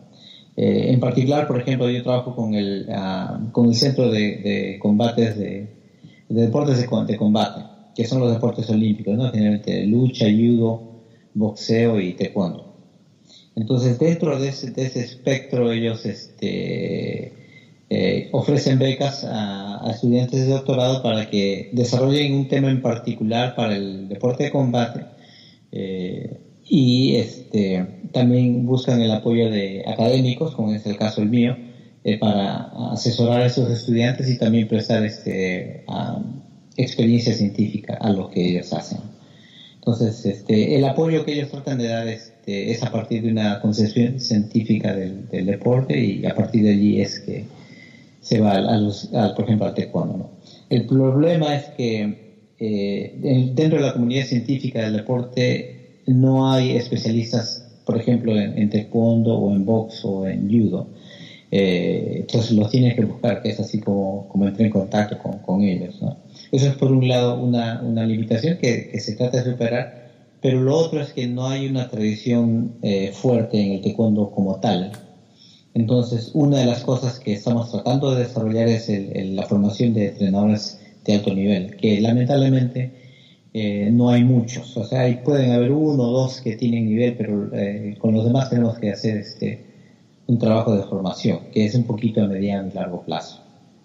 Eh, 0.57 0.91
en 0.91 0.99
particular, 0.99 1.47
por 1.47 1.59
ejemplo, 1.59 1.89
yo 1.89 2.03
trabajo 2.03 2.35
con 2.35 2.53
el, 2.53 2.87
ah, 2.93 3.39
con 3.51 3.67
el 3.67 3.75
Centro 3.75 4.11
de, 4.11 4.77
Combates 4.81 5.37
de, 5.37 5.67
Deportes 6.27 6.77
de, 6.77 7.15
Combate, 7.15 7.61
que 7.95 8.05
son 8.05 8.19
los 8.19 8.31
deportes 8.31 8.69
olímpicos, 8.69 9.17
¿no? 9.17 9.29
generalmente 9.29 9.83
lucha, 9.85 10.25
judo, 10.29 10.81
boxeo 11.33 11.99
y 11.99 12.13
taekwondo. 12.13 12.65
Entonces, 13.55 13.99
dentro 13.99 14.37
de 14.37 14.47
ese, 14.47 14.99
espectro, 14.99 15.71
ellos 15.71 16.05
este, 16.05 17.31
eh, 17.89 18.29
ofrecen 18.31 18.79
becas 18.79 19.25
a, 19.27 19.89
estudiantes 19.89 20.45
de 20.45 20.51
doctorado 20.51 21.01
para 21.01 21.25
que 21.25 21.69
desarrollen 21.71 22.33
un 22.33 22.47
tema 22.47 22.69
en 22.69 22.81
particular 22.81 23.53
para 23.55 23.75
el 23.75 24.07
deporte 24.07 24.43
de 24.43 24.49
combate. 24.49 25.05
Eh, 25.71 26.37
y 26.63 27.15
este, 27.15 27.85
también 28.13 28.65
buscan 28.65 29.01
el 29.01 29.11
apoyo 29.11 29.49
de 29.49 29.83
académicos, 29.85 30.55
como 30.55 30.71
es 30.71 30.85
el 30.85 30.95
caso 30.95 31.21
el 31.21 31.27
mío, 31.27 31.57
eh, 32.03 32.17
para 32.17 32.69
asesorar 32.93 33.41
a 33.41 33.45
esos 33.45 33.69
estudiantes 33.69 34.29
y 34.29 34.37
también 34.37 34.67
prestar 34.67 35.03
este, 35.03 35.83
experiencia 36.77 37.33
científica 37.33 37.97
a 37.99 38.09
lo 38.09 38.29
que 38.29 38.45
ellos 38.45 38.73
hacen. 38.73 38.99
Entonces, 39.75 40.25
este, 40.25 40.75
el 40.75 40.85
apoyo 40.85 41.25
que 41.25 41.33
ellos 41.33 41.49
tratan 41.49 41.79
de 41.79 41.87
dar 41.87 42.07
este, 42.07 42.71
es 42.71 42.83
a 42.83 42.91
partir 42.91 43.23
de 43.23 43.29
una 43.29 43.59
concepción 43.59 44.19
científica 44.19 44.93
del, 44.93 45.27
deporte 45.29 45.99
y 45.99 46.23
a 46.25 46.35
partir 46.35 46.63
de 46.63 46.71
allí 46.71 47.01
es 47.01 47.19
que 47.19 47.45
se 48.21 48.39
va 48.39 48.53
a 48.53 48.77
los, 48.77 49.09
por 49.35 49.45
ejemplo, 49.45 49.65
al 49.65 49.73
taekwondo. 49.73 50.29
El 50.69 50.85
problema 50.85 51.55
es 51.55 51.69
que 51.69 52.15
eh, 52.59 53.11
dentro 53.55 53.79
de 53.79 53.85
la 53.87 53.91
comunidad 53.91 54.23
científica 54.23 54.83
del 54.83 54.93
deporte 54.93 55.81
no 56.05 56.51
hay 56.51 56.71
especialistas, 56.71 57.63
por 57.83 57.97
ejemplo, 57.97 58.37
en, 58.37 58.69
taekwondo 58.69 59.33
o 59.35 59.51
en 59.51 59.65
box 59.65 60.05
o 60.05 60.27
en 60.27 60.47
judo. 60.47 60.85
Eh, 61.49 62.17
entonces 62.19 62.51
los 62.51 62.69
tienes 62.69 62.93
que 62.95 63.03
buscar, 63.03 63.41
que 63.41 63.49
es 63.49 63.59
así 63.59 63.79
como, 63.79 64.27
como 64.27 64.45
entré 64.45 64.65
en 64.65 64.71
contacto 64.71 65.17
con, 65.17 65.63
ellos. 65.63 65.99
Eso 66.51 66.67
es 66.67 66.75
por 66.75 66.91
un 66.91 67.07
lado 67.07 67.39
una, 67.39 67.81
limitación 68.05 68.57
que, 68.57 68.89
se 68.99 69.15
trata 69.15 69.37
de 69.37 69.51
superar, 69.51 69.95
pero 70.41 70.61
lo 70.61 70.75
otro 70.75 71.01
es 71.01 71.13
que 71.13 71.27
no 71.27 71.47
hay 71.47 71.67
una 71.67 71.87
tradición 71.87 72.73
eh, 72.81 73.11
fuerte 73.13 73.61
en 73.61 73.73
el 73.73 73.81
taekwondo 73.81 74.29
como 74.31 74.59
tal. 74.59 74.91
Entonces, 75.73 76.31
una 76.33 76.59
de 76.59 76.65
las 76.65 76.83
cosas 76.83 77.19
que 77.19 77.31
estamos 77.31 77.71
tratando 77.71 78.13
de 78.13 78.23
desarrollar 78.23 78.67
es 78.67 78.89
la 78.89 79.43
formación 79.43 79.93
de 79.93 80.07
entrenadores 80.07 80.77
de 81.05 81.13
alto 81.13 81.33
nivel, 81.33 81.75
que 81.75 82.01
lamentablemente 82.01 82.91
eh, 83.53 83.89
no 83.91 84.09
hay 84.09 84.23
muchos. 84.23 84.75
O 84.77 84.83
sea, 84.83 85.05
pueden 85.23 85.51
haber 85.51 85.71
uno 85.71 86.09
o 86.09 86.11
dos 86.11 86.41
que 86.41 86.55
tienen 86.55 86.85
nivel, 86.85 87.15
pero 87.15 87.49
eh, 87.53 87.95
con 87.97 88.13
los 88.13 88.25
demás 88.25 88.49
tenemos 88.49 88.77
que 88.77 88.91
hacer 88.91 89.17
este 89.17 89.61
un 90.27 90.37
trabajo 90.37 90.73
de 90.75 90.83
formación, 90.83 91.41
que 91.51 91.65
es 91.65 91.75
un 91.75 91.85
poquito 91.85 92.21
a 92.21 92.27
mediano 92.27 92.67
y 92.67 92.71
largo 92.71 93.01
plazo. 93.01 93.41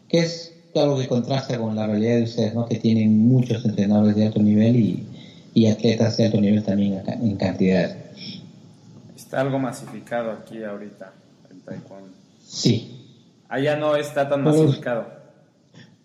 Que 0.08 0.20
es 0.20 0.55
algo 0.82 0.98
que 0.98 1.08
contrasta 1.08 1.58
con 1.58 1.74
la 1.76 1.86
realidad 1.86 2.16
de 2.16 2.22
ustedes, 2.24 2.54
¿no? 2.54 2.66
que 2.66 2.76
tienen 2.76 3.26
muchos 3.28 3.64
entrenadores 3.64 4.16
de 4.16 4.26
alto 4.26 4.42
nivel 4.42 4.76
y, 4.76 5.06
y 5.54 5.66
atletas 5.66 6.16
de 6.16 6.26
alto 6.26 6.40
nivel 6.40 6.62
también 6.62 7.02
en 7.08 7.36
cantidad. 7.36 7.96
Está 9.14 9.40
algo 9.40 9.58
masificado 9.58 10.30
aquí 10.30 10.62
ahorita, 10.62 11.12
el 11.50 11.60
taekwondo. 11.62 12.10
Sí. 12.46 12.92
Allá 13.48 13.76
no 13.76 13.96
está 13.96 14.28
tan 14.28 14.42
masificado. 14.42 15.06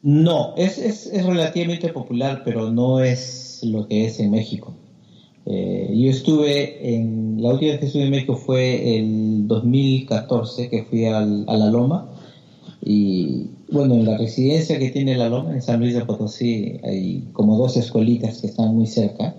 No, 0.03 0.55
es, 0.57 0.77
es, 0.77 1.05
es 1.07 1.25
relativamente 1.25 1.89
popular, 1.89 2.41
pero 2.43 2.71
no 2.71 3.01
es 3.01 3.61
lo 3.63 3.87
que 3.87 4.05
es 4.05 4.19
en 4.19 4.31
México. 4.31 4.73
Eh, 5.45 5.91
yo 5.95 6.09
estuve 6.09 6.95
en, 6.95 7.41
la 7.41 7.49
última 7.49 7.71
vez 7.71 7.79
que 7.79 7.85
estuve 7.87 8.03
en 8.03 8.11
México 8.11 8.35
fue 8.35 8.97
el 8.97 9.47
2014, 9.47 10.69
que 10.69 10.83
fui 10.83 11.05
al, 11.05 11.45
a 11.47 11.57
La 11.57 11.67
Loma. 11.67 12.09
Y 12.83 13.49
bueno, 13.71 13.95
en 13.95 14.05
la 14.05 14.17
residencia 14.17 14.77
que 14.77 14.89
tiene 14.89 15.15
La 15.15 15.29
Loma, 15.29 15.53
en 15.53 15.61
San 15.61 15.79
Luis 15.79 15.93
de 15.93 16.05
Potosí, 16.05 16.77
hay 16.83 17.23
como 17.33 17.57
dos 17.57 17.77
escuelitas 17.77 18.41
que 18.41 18.47
están 18.47 18.75
muy 18.75 18.87
cerca. 18.87 19.33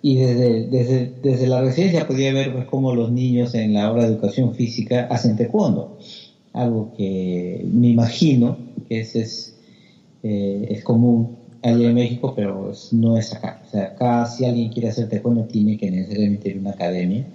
Y 0.00 0.16
desde, 0.16 0.66
desde, 0.66 1.12
desde, 1.22 1.46
la 1.46 1.60
residencia 1.60 2.06
podía 2.06 2.32
ver 2.32 2.52
pues, 2.52 2.64
cómo 2.64 2.94
los 2.94 3.10
niños 3.10 3.54
en 3.54 3.74
la 3.74 3.90
hora 3.90 4.04
de 4.04 4.12
educación 4.12 4.54
física 4.54 5.06
hacen 5.10 5.36
taekwondo. 5.36 5.90
Algo 6.52 6.90
que 6.96 7.66
me 7.70 7.88
imagino 7.88 8.56
que 8.88 9.00
es, 9.00 9.14
es, 9.16 9.54
eh, 10.22 10.68
es 10.70 10.82
común 10.82 11.28
allá 11.62 11.88
en 11.88 11.94
México, 11.94 12.32
pero 12.34 12.72
no 12.92 13.16
es 13.18 13.32
acá. 13.32 13.58
O 13.66 13.70
sea, 13.70 13.84
acá 13.84 14.24
si 14.26 14.44
alguien 14.44 14.70
quiere 14.70 14.88
hacer 14.88 15.08
taekwondo 15.08 15.44
tiene 15.44 15.76
que 15.76 15.90
necesariamente 15.90 16.48
ir 16.48 16.56
a 16.56 16.60
una 16.60 16.70
academia, 16.70 17.26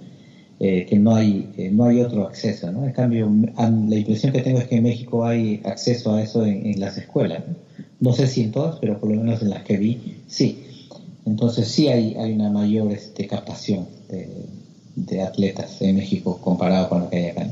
eh, 0.60 0.84
que 0.86 0.98
no 0.98 1.14
hay, 1.14 1.48
eh, 1.56 1.70
no 1.70 1.84
hay 1.84 2.00
otro 2.00 2.24
acceso, 2.24 2.70
¿no? 2.70 2.84
En 2.84 2.92
cambio, 2.92 3.30
la 3.56 3.96
impresión 3.96 4.32
que 4.32 4.40
tengo 4.40 4.58
es 4.58 4.66
que 4.66 4.76
en 4.76 4.82
México 4.84 5.24
hay 5.24 5.60
acceso 5.64 6.14
a 6.14 6.22
eso 6.22 6.44
en, 6.44 6.78
las 6.80 6.96
escuelas. 6.96 7.42
¿no? 8.00 8.12
sé 8.12 8.26
si 8.26 8.42
en 8.42 8.52
todas, 8.52 8.78
pero 8.80 8.98
por 8.98 9.10
lo 9.10 9.16
menos 9.16 9.42
en 9.42 9.50
las 9.50 9.62
que 9.62 9.76
vi, 9.76 10.22
sí. 10.26 10.62
Entonces 11.26 11.68
sí 11.68 11.88
hay, 11.88 12.14
hay 12.16 12.32
una 12.32 12.50
mayor 12.50 12.92
este, 12.92 13.26
captación 13.26 13.86
de, 14.10 14.28
de 14.94 15.22
atletas 15.22 15.80
en 15.80 15.96
México 15.96 16.38
comparado 16.40 16.88
con 16.88 17.00
lo 17.00 17.10
que 17.10 17.16
hay 17.16 17.26
acá. 17.26 17.46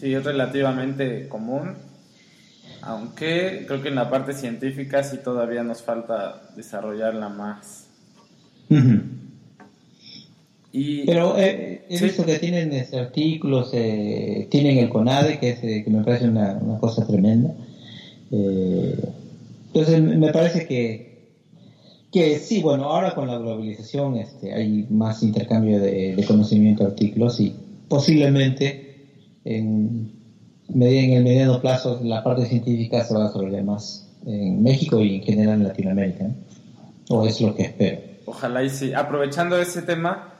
Sí, 0.00 0.14
es 0.14 0.24
relativamente 0.24 1.28
común 1.28 1.76
aunque 2.82 3.64
creo 3.66 3.80
que 3.80 3.88
en 3.88 3.94
la 3.94 4.10
parte 4.10 4.34
científica 4.34 5.02
sí 5.04 5.18
todavía 5.18 5.62
nos 5.62 5.82
falta 5.82 6.42
desarrollarla 6.56 7.28
más. 7.28 7.86
Y, 10.72 11.04
Pero 11.04 11.38
eh, 11.38 11.84
he 11.88 12.02
visto 12.02 12.24
que 12.24 12.38
tienen 12.38 12.72
este, 12.72 12.98
artículos, 12.98 13.70
eh, 13.72 14.48
tienen 14.50 14.78
el 14.78 14.88
CONADE, 14.88 15.38
que, 15.38 15.50
es, 15.50 15.64
eh, 15.64 15.82
que 15.84 15.90
me 15.90 16.02
parece 16.02 16.28
una, 16.28 16.58
cosa 16.80 17.06
tremenda. 17.06 17.54
entonces 18.30 20.02
me 20.02 20.32
parece 20.32 20.66
que, 20.66 21.28
que 22.10 22.38
sí, 22.38 22.62
bueno, 22.62 22.84
ahora 22.84 23.14
con 23.14 23.28
la 23.28 23.38
globalización 23.38 24.16
este, 24.16 24.54
hay 24.54 24.86
más 24.88 25.22
intercambio 25.22 25.78
de, 25.80 26.16
de 26.16 26.24
conocimiento, 26.24 26.84
artículos 26.84 27.38
y 27.40 27.54
posiblemente 27.88 28.94
en 29.44 30.22
en 30.74 31.12
el 31.12 31.24
mediano 31.24 31.60
plazo 31.60 32.00
la 32.02 32.22
parte 32.22 32.46
científica 32.46 33.04
se 33.04 33.14
va 33.14 33.24
a 33.24 33.26
desarrollar 33.28 33.64
más 33.64 34.08
en 34.26 34.62
México 34.62 35.00
y 35.00 35.16
en 35.16 35.22
general 35.22 35.54
en 35.60 35.64
Latinoamérica. 35.64 36.30
o 37.08 37.26
es 37.26 37.40
lo 37.40 37.54
que 37.54 37.62
espero. 37.64 38.00
Ojalá 38.24 38.62
y 38.62 38.70
sí. 38.70 38.92
Aprovechando 38.94 39.58
ese 39.60 39.82
tema, 39.82 40.31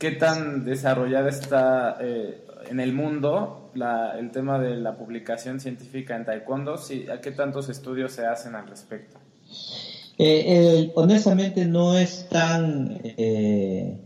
¿qué 0.00 0.10
tan 0.10 0.64
desarrollada 0.64 1.28
está 1.28 1.96
eh, 2.00 2.44
en 2.68 2.80
el 2.80 2.92
mundo 2.92 3.70
la, 3.74 4.18
el 4.18 4.32
tema 4.32 4.58
de 4.58 4.76
la 4.76 4.96
publicación 4.96 5.60
científica 5.60 6.16
en 6.16 6.24
taekwondo? 6.24 6.76
¿Sí, 6.76 7.06
¿A 7.08 7.20
qué 7.20 7.30
tantos 7.30 7.68
estudios 7.68 8.10
se 8.10 8.26
hacen 8.26 8.56
al 8.56 8.66
respecto? 8.66 9.18
Eh, 10.18 10.90
honestamente 10.96 11.64
no 11.64 11.96
es 11.96 12.28
tan 12.28 13.00
eh, 13.04 13.96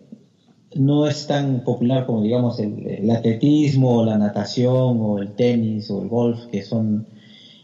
no 0.74 1.06
es 1.06 1.26
tan 1.26 1.62
popular 1.64 2.06
como 2.06 2.22
digamos 2.22 2.58
el, 2.58 3.10
atletismo, 3.10 3.98
o 3.98 4.04
la 4.04 4.18
natación 4.18 4.98
o 5.00 5.18
el 5.18 5.34
tenis 5.34 5.90
o 5.90 6.02
el 6.02 6.08
golf, 6.08 6.46
que 6.46 6.62
son 6.62 7.06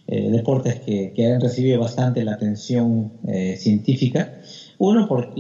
eh, 0.07 0.31
deportes 0.31 0.81
que, 0.81 1.13
han 1.27 1.41
recibido 1.41 1.81
bastante 1.81 2.25
la 2.25 2.33
atención 2.33 3.13
eh, 3.27 3.57
científica. 3.57 4.35
Uno, 4.81 5.07
por, 5.07 5.35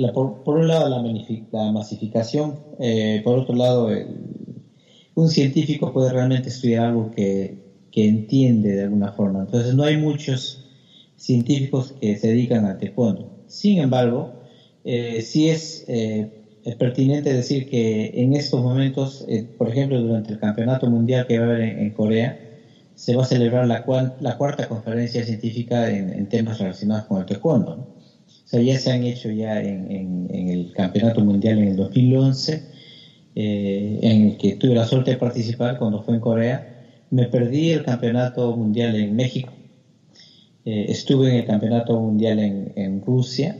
por, 0.44 0.56
un 0.56 0.68
lado, 0.68 0.88
la, 0.88 1.72
masificación, 1.72 2.60
eh, 2.78 3.20
por 3.24 3.38
otro 3.38 3.56
lado, 3.56 3.88
un 5.14 5.28
científico 5.28 5.92
puede 5.92 6.12
realmente 6.12 6.50
estudiar 6.50 6.86
algo 6.86 7.10
que, 7.10 7.54
que, 7.90 8.06
entiende 8.06 8.76
de 8.76 8.82
alguna 8.82 9.12
forma. 9.12 9.40
Entonces, 9.40 9.74
no 9.74 9.82
hay 9.82 9.96
muchos 9.96 10.66
científicos 11.16 11.92
que 12.00 12.16
se 12.16 12.28
dedican 12.28 12.66
a 12.66 12.78
taekwondo. 12.78 13.28
Sin 13.46 13.78
embargo, 13.78 14.30
sí 15.20 15.48
es 15.48 15.86
es 16.64 16.74
pertinente 16.76 17.32
decir 17.32 17.68
que 17.68 18.10
en 18.14 18.34
estos 18.34 18.62
momentos, 18.62 19.24
eh, 19.28 19.44
por 19.56 19.68
ejemplo, 19.68 20.00
durante 20.00 20.32
el 20.32 20.38
campeonato 20.38 20.88
mundial 20.88 21.26
que 21.26 21.38
va 21.38 21.46
a 21.46 21.48
haber 21.48 21.62
en, 21.62 21.90
Corea, 21.90 22.38
se 22.94 23.16
va 23.16 23.22
a 23.22 23.26
celebrar 23.26 23.66
la, 23.66 23.84
la 24.20 24.36
cuarta 24.36 24.68
conferencia 24.68 25.24
científica 25.24 25.90
en, 25.90 26.28
temas 26.28 26.58
relacionados 26.58 27.06
con 27.06 27.20
el 27.20 27.26
taekwondo. 27.26 27.72
O 27.72 27.99
sea, 28.50 28.60
ya 28.60 28.76
se 28.76 28.90
han 28.90 29.04
hecho 29.04 29.30
ya 29.30 29.60
en, 29.60 30.28
el 30.30 30.72
campeonato 30.72 31.22
mundial 31.22 31.58
en 31.58 31.68
el 31.68 31.76
2011, 31.76 32.62
eh, 33.36 33.98
en 34.02 34.26
el 34.26 34.36
que 34.36 34.54
tuve 34.54 34.74
la 34.74 34.84
suerte 34.84 35.12
de 35.12 35.16
participar 35.16 35.78
cuando 35.78 36.02
fue 36.02 36.14
en 36.14 36.20
Corea. 36.20 36.66
Me 37.10 37.26
perdí 37.26 37.70
el 37.70 37.82
campeonato 37.82 38.54
mundial 38.54 38.96
en 38.96 39.14
México, 39.14 39.52
eh, 40.64 40.86
estuve 40.88 41.30
en 41.30 41.36
el 41.36 41.44
campeonato 41.44 41.98
mundial 41.98 42.38
en 42.38 43.02
Rusia 43.02 43.56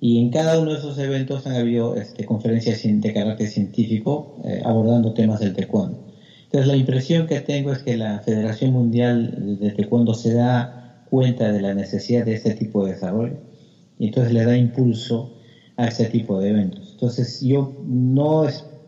y 0.00 0.18
en 0.18 0.30
cada 0.30 0.58
uno 0.58 0.70
de 0.70 0.78
esos 0.78 0.96
eventos 0.98 1.46
han 1.46 1.56
habido 1.56 1.94
este, 1.94 2.24
conferencias 2.24 2.80
de 2.84 3.12
carácter 3.12 3.48
científico 3.48 4.32
eh, 4.44 4.60
abordando 4.64 5.12
temas 5.12 5.40
del 5.40 5.52
taekwondo. 5.52 5.98
Entonces 6.44 6.68
la 6.68 6.76
impresión 6.76 7.26
que 7.26 7.40
tengo 7.40 7.72
es 7.72 7.82
que 7.82 7.96
la 7.96 8.20
Federación 8.20 8.70
Mundial 8.70 9.58
de 9.60 9.70
Taekwondo 9.72 10.14
se 10.14 10.32
da 10.32 11.02
cuenta 11.04 11.50
de 11.50 11.60
la 11.60 11.74
necesidad 11.74 12.24
de 12.24 12.32
este 12.32 12.52
tipo 12.52 12.84
de 12.84 12.92
desarrollo 12.92 13.47
y 13.98 14.06
entonces 14.06 14.32
le 14.32 14.44
da 14.44 14.56
impulso 14.56 15.30
a 15.76 15.86
este 15.86 16.06
tipo 16.06 16.38
de 16.38 16.48
eventos. 16.50 16.90
Entonces 16.92 17.40
yo 17.40 17.74
no 17.80 18.44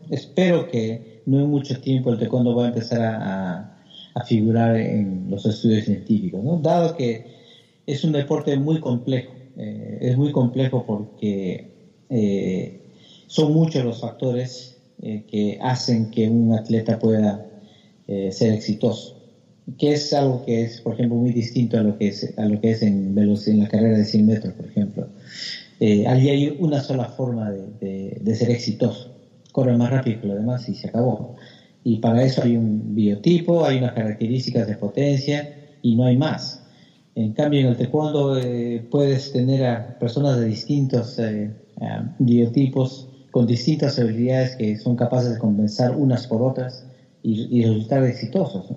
espero 0.09 0.67
que 0.67 1.01
no 1.25 1.39
en 1.39 1.47
mucho 1.49 1.75
tiempo 1.75 2.09
el 2.11 2.17
taekwondo 2.17 2.53
va 2.55 2.63
a 2.63 2.67
empezar 2.67 3.01
a, 3.01 3.69
a 4.13 4.23
figurar 4.23 4.75
en 4.75 5.29
los 5.29 5.45
estudios 5.45 5.85
científicos, 5.85 6.43
¿no? 6.43 6.57
dado 6.57 6.93
que 6.93 7.23
es 7.85 8.03
un 8.03 8.11
deporte 8.11 8.55
muy 8.57 8.79
complejo 8.79 9.41
eh, 9.55 9.97
es 10.01 10.15
muy 10.15 10.31
complejo 10.31 10.85
porque 10.85 11.65
eh, 12.09 12.73
son 13.27 13.53
muchos 13.53 13.83
los 13.83 13.99
factores 13.99 14.77
eh, 15.01 15.23
que 15.27 15.57
hacen 15.59 16.07
que 16.07 16.27
un 16.27 16.53
atleta 16.53 16.97
pueda 16.99 17.45
ser 18.31 18.51
exitoso, 18.51 19.13
que 19.77 19.93
es 19.93 20.11
algo 20.13 20.41
que 20.41 20.63
es, 20.63 20.81
por 20.81 20.93
ejemplo, 20.93 21.17
muy 21.17 21.31
distinto 21.31 21.77
a 21.77 21.81
lo 21.81 21.95
que 21.97 22.07
es, 22.07 22.33
a 22.37 22.45
lo 22.45 22.59
que 22.59 22.71
es 22.71 22.81
en, 22.81 23.17
en 23.17 23.59
la 23.59 23.67
carrera 23.67 23.97
de 23.97 24.05
100 24.05 24.25
metros, 24.25 24.53
por 24.53 24.65
ejemplo. 24.65 25.07
allí 26.07 26.29
hay 26.29 26.53
una 26.57 26.79
sola 26.79 27.07
forma 27.07 27.49
de, 27.49 28.17
de, 28.19 28.35
ser 28.35 28.49
exitoso, 28.49 29.09
corre 29.51 29.75
más 29.75 29.89
rápido 29.89 30.19
que 30.19 30.27
lo 30.27 30.35
demás 30.35 30.67
y 30.69 30.75
se 30.75 30.87
acabó. 30.87 31.33
Y 31.83 31.99
para 31.99 32.23
eso 32.23 32.41
hay 32.43 32.57
un 32.57 32.93
biotipo, 32.93 33.65
hay 33.65 33.77
unas 33.77 33.93
características 33.93 34.67
de 34.67 34.75
potencia 34.75 35.47
y 35.81 35.95
no 35.95 36.05
hay 36.05 36.15
más. 36.15 36.61
En 37.15 37.33
cambio, 37.33 37.59
en 37.61 37.67
el 37.67 37.77
taekwondo 37.77 38.37
eh, 38.37 38.81
puedes 38.89 39.31
tener 39.31 39.65
a 39.65 39.85
personas 39.99 40.37
de 40.37 40.45
distintos 40.45 41.19
eh, 41.19 41.51
biotipos 42.19 43.07
con 43.31 43.45
distintas 43.45 43.97
habilidades 43.99 44.55
que 44.55 44.75
son 44.77 44.95
capaces 44.95 45.31
de 45.31 45.37
compensar 45.37 45.91
unas 45.91 46.27
por 46.27 46.41
otras 46.41 46.85
y, 47.23 47.63
resultar 47.63 48.03
exitosos. 48.03 48.73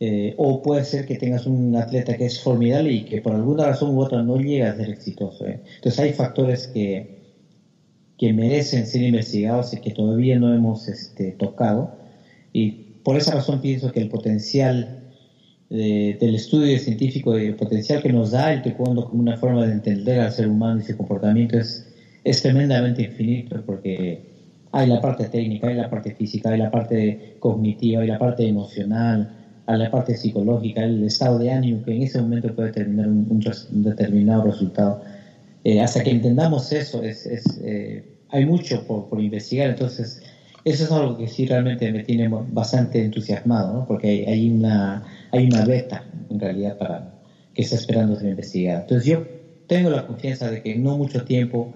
Eh, 0.00 0.34
o 0.38 0.60
puede 0.60 0.84
ser 0.84 1.06
que 1.06 1.16
tengas 1.16 1.46
un 1.46 1.74
atleta 1.76 2.16
que 2.16 2.26
es 2.26 2.40
formidable 2.40 2.92
y 2.92 3.04
que 3.04 3.22
por 3.22 3.34
alguna 3.34 3.66
razón 3.66 3.94
u 3.94 4.00
otra 4.00 4.22
no 4.22 4.36
llega 4.38 4.70
a 4.70 4.76
ser 4.76 4.90
exitoso. 4.90 5.46
Entonces 5.46 5.98
hay 5.98 6.12
factores 6.12 6.66
que, 6.66 7.22
que 8.18 8.32
merecen 8.32 8.86
ser 8.86 9.02
investigados 9.02 9.72
y 9.72 9.80
que 9.80 9.92
todavía 9.92 10.38
no 10.38 10.52
hemos 10.52 10.88
este, 10.88 11.32
tocado. 11.32 11.96
Y 12.52 12.72
por 13.04 13.16
esa 13.16 13.34
razón 13.34 13.60
pienso 13.60 13.92
que 13.92 14.00
el 14.00 14.08
potencial 14.08 15.00
del 15.70 16.34
estudio 16.34 16.78
científico 16.78 17.32
del 17.32 17.56
potencial 17.56 18.00
que 18.00 18.12
nos 18.12 18.30
da 18.30 18.52
el 18.52 18.62
taekwondo 18.62 19.06
como 19.06 19.22
una 19.22 19.36
forma 19.36 19.66
de 19.66 19.72
entender 19.72 20.20
al 20.20 20.30
ser 20.30 20.46
humano 20.46 20.78
y 20.78 20.84
su 20.84 20.96
comportamiento 20.96 21.58
es, 21.58 21.92
es 22.22 22.42
tremendamente 22.42 23.02
infinito 23.02 23.60
porque 23.64 24.20
hay 24.70 24.88
la 24.88 25.00
parte 25.00 25.28
técnica, 25.28 25.68
hay 25.68 25.74
la 25.74 25.90
parte 25.90 26.14
física, 26.14 26.50
hay 26.50 26.58
la 26.58 26.70
parte 26.70 27.36
cognitiva, 27.40 28.02
hay 28.02 28.08
la 28.08 28.18
parte 28.18 28.46
emocional, 28.46 29.43
hay 29.66 29.78
la 29.78 29.90
parte 29.90 30.16
psicológica, 30.16 30.84
el 30.84 31.04
estado 31.04 31.38
de 31.38 31.50
ánimo 31.50 31.82
que 31.82 31.94
en 31.94 32.02
ese 32.02 32.20
momento 32.20 32.54
puede 32.54 32.68
determinar 32.68 33.08
un, 33.08 33.40
determinado 33.82 34.44
resultado. 34.44 35.02
Eh, 35.64 35.80
hasta 35.80 36.02
que 36.02 36.10
entendamos 36.10 36.72
eso, 36.72 37.02
es, 37.02 37.24
es 37.26 37.44
eh, 37.62 38.04
hay 38.28 38.44
mucho 38.44 38.86
por, 38.86 39.08
por 39.08 39.20
investigar, 39.20 39.70
entonces 39.70 40.22
eso 40.64 40.84
es 40.84 40.92
algo 40.92 41.16
que 41.16 41.28
sí 41.28 41.46
realmente 41.46 41.90
me 41.92 42.02
tiene 42.02 42.28
bastante 42.28 43.02
entusiasmado, 43.02 43.72
¿no? 43.74 43.86
porque 43.86 44.24
hay, 44.26 44.50
una, 44.50 45.02
hay 45.30 45.46
una 45.46 45.64
beta 45.64 46.04
en 46.30 46.40
realidad 46.40 46.78
para 46.78 47.14
que 47.52 47.62
está 47.62 47.76
esperando 47.76 48.16
ser 48.16 48.30
investigada. 48.30 48.80
Entonces 48.80 49.06
yo 49.06 49.26
tengo 49.66 49.90
la 49.90 50.06
confianza 50.06 50.50
de 50.50 50.62
que 50.62 50.72
en 50.72 50.82
no 50.82 50.96
mucho 50.96 51.24
tiempo 51.24 51.74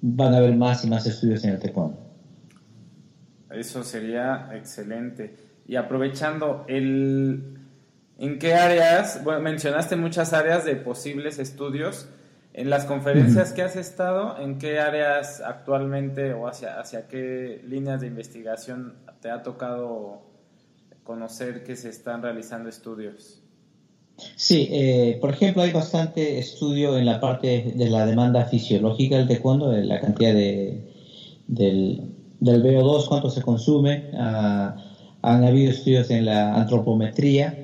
van 0.00 0.34
a 0.34 0.38
haber 0.38 0.54
más 0.54 0.84
y 0.84 0.88
más 0.88 1.04
estudios 1.06 1.44
en 1.44 1.50
el 1.50 1.58
taekwondo. 1.58 1.98
Eso 3.50 3.82
sería 3.82 4.48
excelente. 4.54 5.34
Y 5.66 5.76
aprovechando 5.76 6.64
el... 6.68 7.58
¿En 8.18 8.38
qué 8.38 8.54
áreas? 8.54 9.24
Bueno, 9.24 9.40
mencionaste 9.40 9.96
muchas 9.96 10.32
áreas 10.32 10.64
de 10.64 10.76
posibles 10.76 11.38
estudios. 11.38 12.08
En 12.54 12.68
las 12.68 12.84
conferencias 12.84 13.52
que 13.52 13.62
has 13.62 13.76
estado, 13.76 14.38
¿en 14.38 14.58
qué 14.58 14.78
áreas 14.78 15.40
actualmente 15.40 16.34
o 16.34 16.46
hacia, 16.46 16.78
hacia 16.78 17.08
qué 17.08 17.62
líneas 17.66 18.02
de 18.02 18.08
investigación 18.08 18.94
te 19.20 19.30
ha 19.30 19.42
tocado 19.42 20.22
conocer 21.02 21.64
que 21.64 21.76
se 21.76 21.88
están 21.88 22.22
realizando 22.22 22.68
estudios? 22.68 23.42
Sí, 24.36 24.68
eh, 24.70 25.18
por 25.20 25.30
ejemplo, 25.30 25.62
hay 25.62 25.72
bastante 25.72 26.38
estudio 26.38 26.98
en 26.98 27.06
la 27.06 27.20
parte 27.20 27.72
de 27.74 27.90
la 27.90 28.06
demanda 28.06 28.44
fisiológica 28.44 29.16
del 29.16 29.28
taekwondo, 29.28 29.70
de 29.70 29.84
la 29.84 30.00
cantidad 30.00 30.32
de, 30.32 30.92
del, 31.46 32.14
del 32.40 32.62
VO2, 32.62 33.08
cuánto 33.08 33.30
se 33.30 33.42
consume. 33.42 34.10
Ah, 34.14 34.76
han 35.22 35.44
habido 35.44 35.70
estudios 35.70 36.10
en 36.10 36.26
la 36.26 36.54
antropometría. 36.54 37.58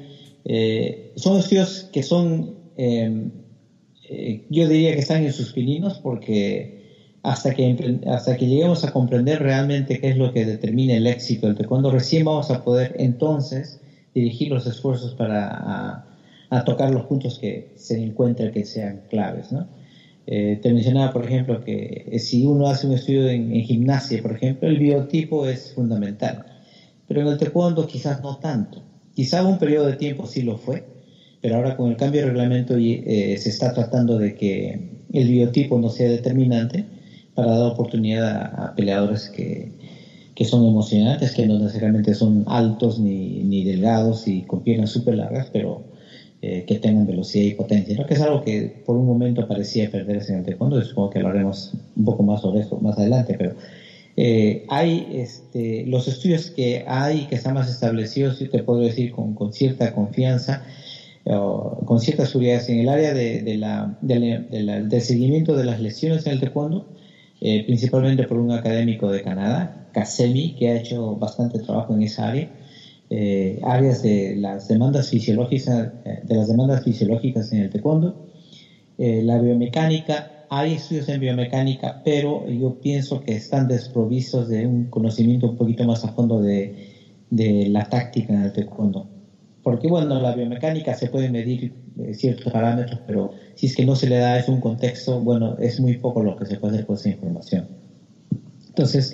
Eh, 0.44 1.12
son 1.16 1.38
estudios 1.38 1.88
que 1.92 2.03
son 2.03 2.55
em, 2.77 3.31
eh, 4.09 4.47
yo 4.49 4.66
diría 4.66 4.92
que 4.94 5.01
están 5.01 5.23
en 5.23 5.33
sus 5.33 5.53
pininos 5.53 5.99
porque 5.99 6.79
hasta 7.23 7.51
que, 7.51 8.01
hasta 8.07 8.37
que 8.37 8.47
lleguemos 8.47 8.85
a 8.85 8.90
comprender 8.90 9.40
realmente 9.40 9.99
qué 9.99 10.09
es 10.09 10.16
lo 10.16 10.33
que 10.33 10.47
determina 10.47 10.94
el 10.94 11.07
éxito 11.07 11.47
del 11.47 11.57
taekwondo, 11.57 11.90
recién 11.90 12.25
vamos 12.25 12.51
a 12.51 12.64
poder 12.64 12.94
entonces 12.99 13.81
dirigir 14.14 14.51
los 14.51 14.66
esfuerzos 14.66 15.14
para 15.14 16.05
a, 16.51 16.64
tocar 16.64 16.90
los 16.90 17.05
puntos 17.05 17.38
que 17.38 17.73
se 17.75 18.03
encuentren 18.03 18.51
que 18.51 18.64
sean 18.64 19.03
claves. 19.11 19.53
¿no? 19.53 19.66
Eh, 20.27 20.59
te 20.62 20.73
mencionaba, 20.73 21.12
por 21.12 21.27
ejemplo, 21.27 21.61
que 21.61 22.16
si 22.18 22.47
uno 22.47 22.66
hace 22.66 22.87
un 22.87 22.94
estudio 22.94 23.29
en, 23.29 23.51
gimnasia, 23.62 24.23
por 24.23 24.33
ejemplo, 24.33 24.68
el 24.68 24.79
biotipo 24.79 25.47
es 25.47 25.73
fundamental, 25.75 26.47
pero 27.09 27.23
en 27.23 27.29
el 27.29 27.38
taekwondo 27.38 27.87
quizás 27.87 28.23
no 28.23 28.37
tanto. 28.37 28.83
Quizá 29.14 29.42
un 29.42 29.59
periodo 29.59 29.87
de 29.87 29.97
tiempo 29.97 30.27
sí 30.27 30.42
lo 30.42 30.57
fue, 30.57 30.85
pero 31.40 31.57
ahora 31.57 31.77
con 31.77 31.90
el 31.90 31.97
cambio 31.97 32.21
de 32.21 32.29
reglamento 32.29 32.77
eh, 32.77 33.37
se 33.38 33.49
está 33.49 33.73
tratando 33.73 34.18
de 34.18 34.35
que 34.35 34.79
el 35.12 35.29
biotipo 35.29 35.79
no 35.79 35.88
sea 35.88 36.09
determinante 36.09 36.85
para 37.35 37.57
dar 37.57 37.73
oportunidad 37.73 38.37
a, 38.37 38.75
peleadores 38.75 39.29
que, 39.29 39.73
que, 40.35 40.44
son 40.44 40.66
emocionantes, 40.66 41.33
que 41.33 41.47
no 41.47 41.59
necesariamente 41.59 42.14
son 42.14 42.44
altos 42.47 42.99
ni, 42.99 43.42
ni 43.44 43.64
delgados 43.64 44.27
y 44.27 44.42
con 44.42 44.61
piernas 44.61 44.90
súper 44.90 45.14
largas, 45.14 45.49
pero 45.53 45.81
eh, 46.42 46.64
que 46.66 46.77
tengan 46.77 47.07
velocidad 47.07 47.44
y 47.44 47.55
potencia, 47.55 47.97
¿no? 47.97 48.07
que 48.07 48.14
es 48.14 48.21
algo 48.21 48.40
que 48.40 48.71
por 48.85 48.97
un 48.97 49.07
momento 49.07 49.47
parecía 49.47 49.90
perderse 49.90 50.33
en 50.33 50.38
el 50.38 50.44
taekwondo, 50.44 50.81
supongo 50.83 51.11
que 51.11 51.18
lo 51.18 51.29
haremos 51.29 51.73
un 51.97 52.05
poco 52.05 52.23
más 52.23 52.42
sobre 52.42 52.61
eso 52.61 52.79
más 52.79 52.97
adelante, 52.97 53.35
pero 53.37 53.55
eh, 54.21 54.65
hay 54.67 55.07
este, 55.13 55.85
los 55.87 56.09
estudios 56.09 56.51
que 56.51 56.83
hay 56.89 57.25
que 57.27 57.37
están 57.37 57.55
más 57.55 57.71
establecidos, 57.71 58.41
y 58.41 58.49
te 58.49 58.59
puedo 58.65 58.81
decir 58.81 59.13
con, 59.13 59.53
cierta 59.53 59.93
confianza, 59.93 60.61
con 61.85 62.01
ciertas 62.01 62.31
seguridades 62.31 62.69
en 62.69 62.81
el 62.81 62.89
área 62.89 63.13
de, 63.13 63.55
la, 63.57 63.95
del 64.01 65.03
seguimiento 65.03 65.55
de 65.55 65.63
las 65.63 65.79
lesiones 65.79 66.27
en 66.27 66.33
el 66.33 66.41
taekwondo, 66.41 66.85
eh, 67.41 67.63
principalmente 67.65 68.25
por 68.25 68.39
un 68.39 68.51
académico 68.51 69.09
de 69.09 69.23
Canadá, 69.23 69.73
Kasemi, 69.93 70.51
que 70.57 70.69
ha 70.71 70.75
hecho 70.75 71.15
bastante 71.15 71.61
trabajo 71.61 71.95
en 71.95 72.03
esa 72.03 72.27
área. 72.27 72.49
Eh, 73.11 73.61
áreas 73.63 74.03
de 74.03 74.35
las 74.35 74.67
demandas 74.67 75.11
fisiológicas 75.11 75.91
eh, 76.05 76.19
de 76.25 76.35
las 76.35 76.49
demandas 76.49 76.83
fisiológicas 76.83 77.53
en 77.53 77.61
el 77.61 77.71
taekwondo 77.71 78.17
la 78.99 79.39
biomecánica 79.39 80.38
hay 80.51 80.75
estudios 80.75 81.09
en 81.09 81.21
biomecánica 81.21 82.01
pero 82.05 82.49
yo 82.49 82.75
pienso 82.75 83.21
que 83.21 83.35
están 83.35 83.67
desprovistos 83.69 84.49
de 84.49 84.67
un 84.67 84.85
conocimiento 84.87 85.49
un 85.49 85.57
poquito 85.57 85.85
más 85.85 86.05
a 86.05 86.09
fondo 86.09 86.41
de, 86.41 86.73
la 87.31 87.83
táctica 87.85 88.33
en 88.33 88.41
el 88.45 88.53
taekwondo 88.53 89.07
porque 89.63 89.87
bueno, 89.87 90.19
la 90.21 90.33
biomecánica 90.33 90.95
se 90.95 91.09
puede 91.09 91.29
medir 91.29 91.73
eh, 91.99 92.15
ciertos 92.15 92.51
parámetros, 92.51 93.01
pero 93.05 93.33
si 93.55 93.67
es 93.67 93.75
que 93.75 93.85
no 93.85 93.97
se 93.97 94.07
le 94.07 94.17
da 94.17 94.39
eso 94.39 94.51
un 94.51 94.61
contexto, 94.61 95.21
bueno, 95.21 95.57
es 95.59 95.79
muy 95.79 95.95
poco 95.95 96.23
lo 96.23 96.37
que 96.37 96.47
se 96.47 96.57
puede 96.57 96.75
hacer 96.75 96.87
con 96.87 96.97
esa 96.97 97.11
información. 97.11 97.67
Entonces, 98.69 99.13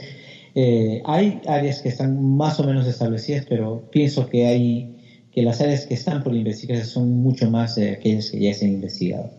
eh, 0.54 1.00
hay 1.04 1.40
áreas 1.46 1.80
que 1.80 1.88
están 1.88 2.36
más 2.36 2.60
o 2.60 2.64
menos 2.64 2.86
establecidas, 2.86 3.44
pero 3.48 3.82
pienso 3.90 4.26
que 4.26 4.46
hay 4.46 4.86
que 5.32 5.42
las 5.42 5.60
áreas 5.60 5.84
que 5.84 5.94
están 5.94 6.22
por 6.22 6.34
investigar 6.36 6.84
son 6.84 7.10
mucho 7.10 7.50
más 7.50 7.74
de 7.74 7.90
aquellas 7.90 8.30
que 8.30 8.38
ya 8.38 8.52
se 8.54 8.66
han 8.66 8.72
investigado. 8.72 9.30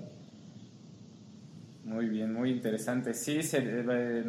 Muy 1.95 2.09
bien, 2.09 2.33
muy 2.33 2.51
interesante. 2.51 3.13
Sí, 3.13 3.39
eh, 3.53 4.23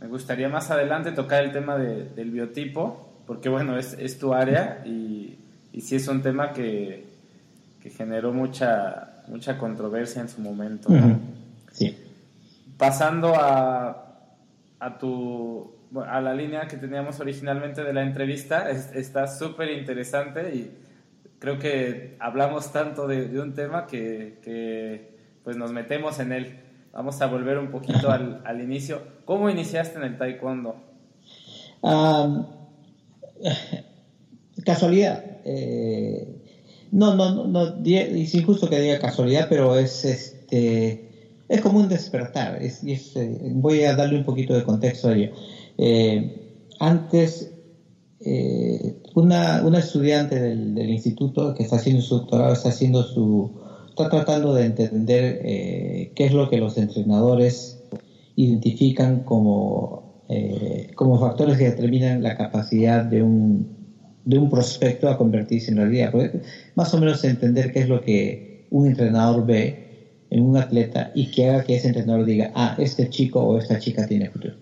me 0.00 0.06
gustaría 0.08 0.48
más 0.48 0.70
adelante 0.70 1.12
tocar 1.12 1.44
el 1.44 1.52
tema 1.52 1.78
del 1.78 2.30
biotipo, 2.30 3.22
porque 3.26 3.48
bueno, 3.48 3.78
es, 3.78 3.94
es 3.98 4.18
tu 4.18 4.34
área 4.34 4.82
y 4.84 5.38
y 5.78 5.80
sí 5.80 5.94
es 5.94 6.08
un 6.08 6.22
tema 6.22 6.52
que, 6.52 7.06
generó 7.96 8.32
mucha, 8.32 9.22
mucha 9.28 9.56
controversia 9.56 10.20
en 10.20 10.28
su 10.28 10.40
momento. 10.40 10.90
Sí. 11.70 11.96
Pasando 12.76 13.34
a, 13.34 14.26
a, 14.78 14.98
tu, 14.98 15.70
a 16.04 16.20
la 16.20 16.34
línea 16.34 16.66
que 16.66 16.76
teníamos 16.76 17.18
originalmente 17.20 17.82
de 17.82 17.92
la 17.92 18.02
entrevista, 18.02 18.68
está 18.70 19.26
súper 19.26 19.70
interesante 19.70 20.54
y 20.54 20.70
creo 21.38 21.58
que 21.58 22.16
hablamos 22.18 22.72
tanto 22.72 23.06
de, 23.06 23.40
un 23.40 23.54
tema 23.54 23.86
que, 23.86 25.17
pues 25.48 25.56
nos 25.56 25.72
metemos 25.72 26.20
en 26.20 26.32
él. 26.32 26.58
Vamos 26.92 27.22
a 27.22 27.26
volver 27.26 27.56
un 27.56 27.70
poquito 27.70 28.10
al, 28.10 28.42
al 28.44 28.60
inicio. 28.60 29.00
¿Cómo 29.24 29.48
iniciaste 29.48 29.96
en 29.96 30.04
el 30.04 30.18
taekwondo? 30.18 30.76
casualidad. 34.66 35.24
Eh, 35.46 36.42
no, 36.92 37.14
no, 37.14 37.46
no, 37.46 37.82
es 37.82 38.34
injusto 38.34 38.68
que 38.68 38.78
diga 38.78 38.98
casualidad, 38.98 39.46
pero 39.48 39.78
es 39.78 40.04
este 40.04 41.32
es 41.48 41.62
como 41.62 41.78
un 41.78 41.88
despertar. 41.88 42.62
Es, 42.62 42.82
eh, 42.84 43.38
voy 43.54 43.84
a 43.84 43.96
darle 43.96 44.18
un 44.18 44.24
poquito 44.24 44.52
de 44.52 44.64
contexto 44.64 45.08
a 45.08 45.14
ello. 45.14 45.32
Eh, 45.78 46.60
antes, 46.78 47.54
una, 49.14 49.62
una, 49.64 49.78
estudiante 49.78 50.38
del, 50.38 50.74
del, 50.74 50.90
instituto 50.90 51.54
que 51.54 51.62
está 51.62 51.76
haciendo 51.76 52.02
su 52.02 52.18
doctorado 52.18 52.52
está 52.52 52.68
haciendo 52.68 53.02
su 53.02 53.66
está 54.02 54.16
tratando 54.16 54.54
de 54.54 54.64
entender 54.64 55.40
qué 55.42 56.24
es 56.24 56.32
lo 56.32 56.48
que 56.48 56.58
los 56.58 56.78
entrenadores 56.78 57.82
identifican 58.36 59.24
como, 59.24 60.24
como 60.94 61.18
factores 61.18 61.58
que 61.58 61.64
determinan 61.64 62.22
la 62.22 62.36
capacidad 62.36 63.04
de 63.04 63.22
un 63.22 63.78
de 64.28 64.36
un 64.36 64.50
prospecto 64.50 65.08
a 65.08 65.16
convertirse 65.16 65.70
en 65.70 65.78
realidad. 65.78 66.12
más 66.74 66.92
o 66.92 66.98
menos 66.98 67.24
entender 67.24 67.72
qué 67.72 67.80
es 67.80 67.88
lo 67.88 68.02
que 68.02 68.66
un 68.70 68.86
entrenador 68.86 69.46
ve 69.46 70.26
en 70.28 70.42
un 70.42 70.54
atleta 70.54 71.10
y 71.14 71.30
que 71.30 71.48
haga 71.48 71.64
que 71.64 71.76
ese 71.76 71.86
entrenador 71.86 72.26
diga, 72.26 72.50
ah, 72.54 72.76
este 72.78 73.08
chico 73.08 73.40
o 73.40 73.56
esta 73.56 73.78
chica 73.78 74.04
tiene 74.04 74.28
futuro. 74.28 74.54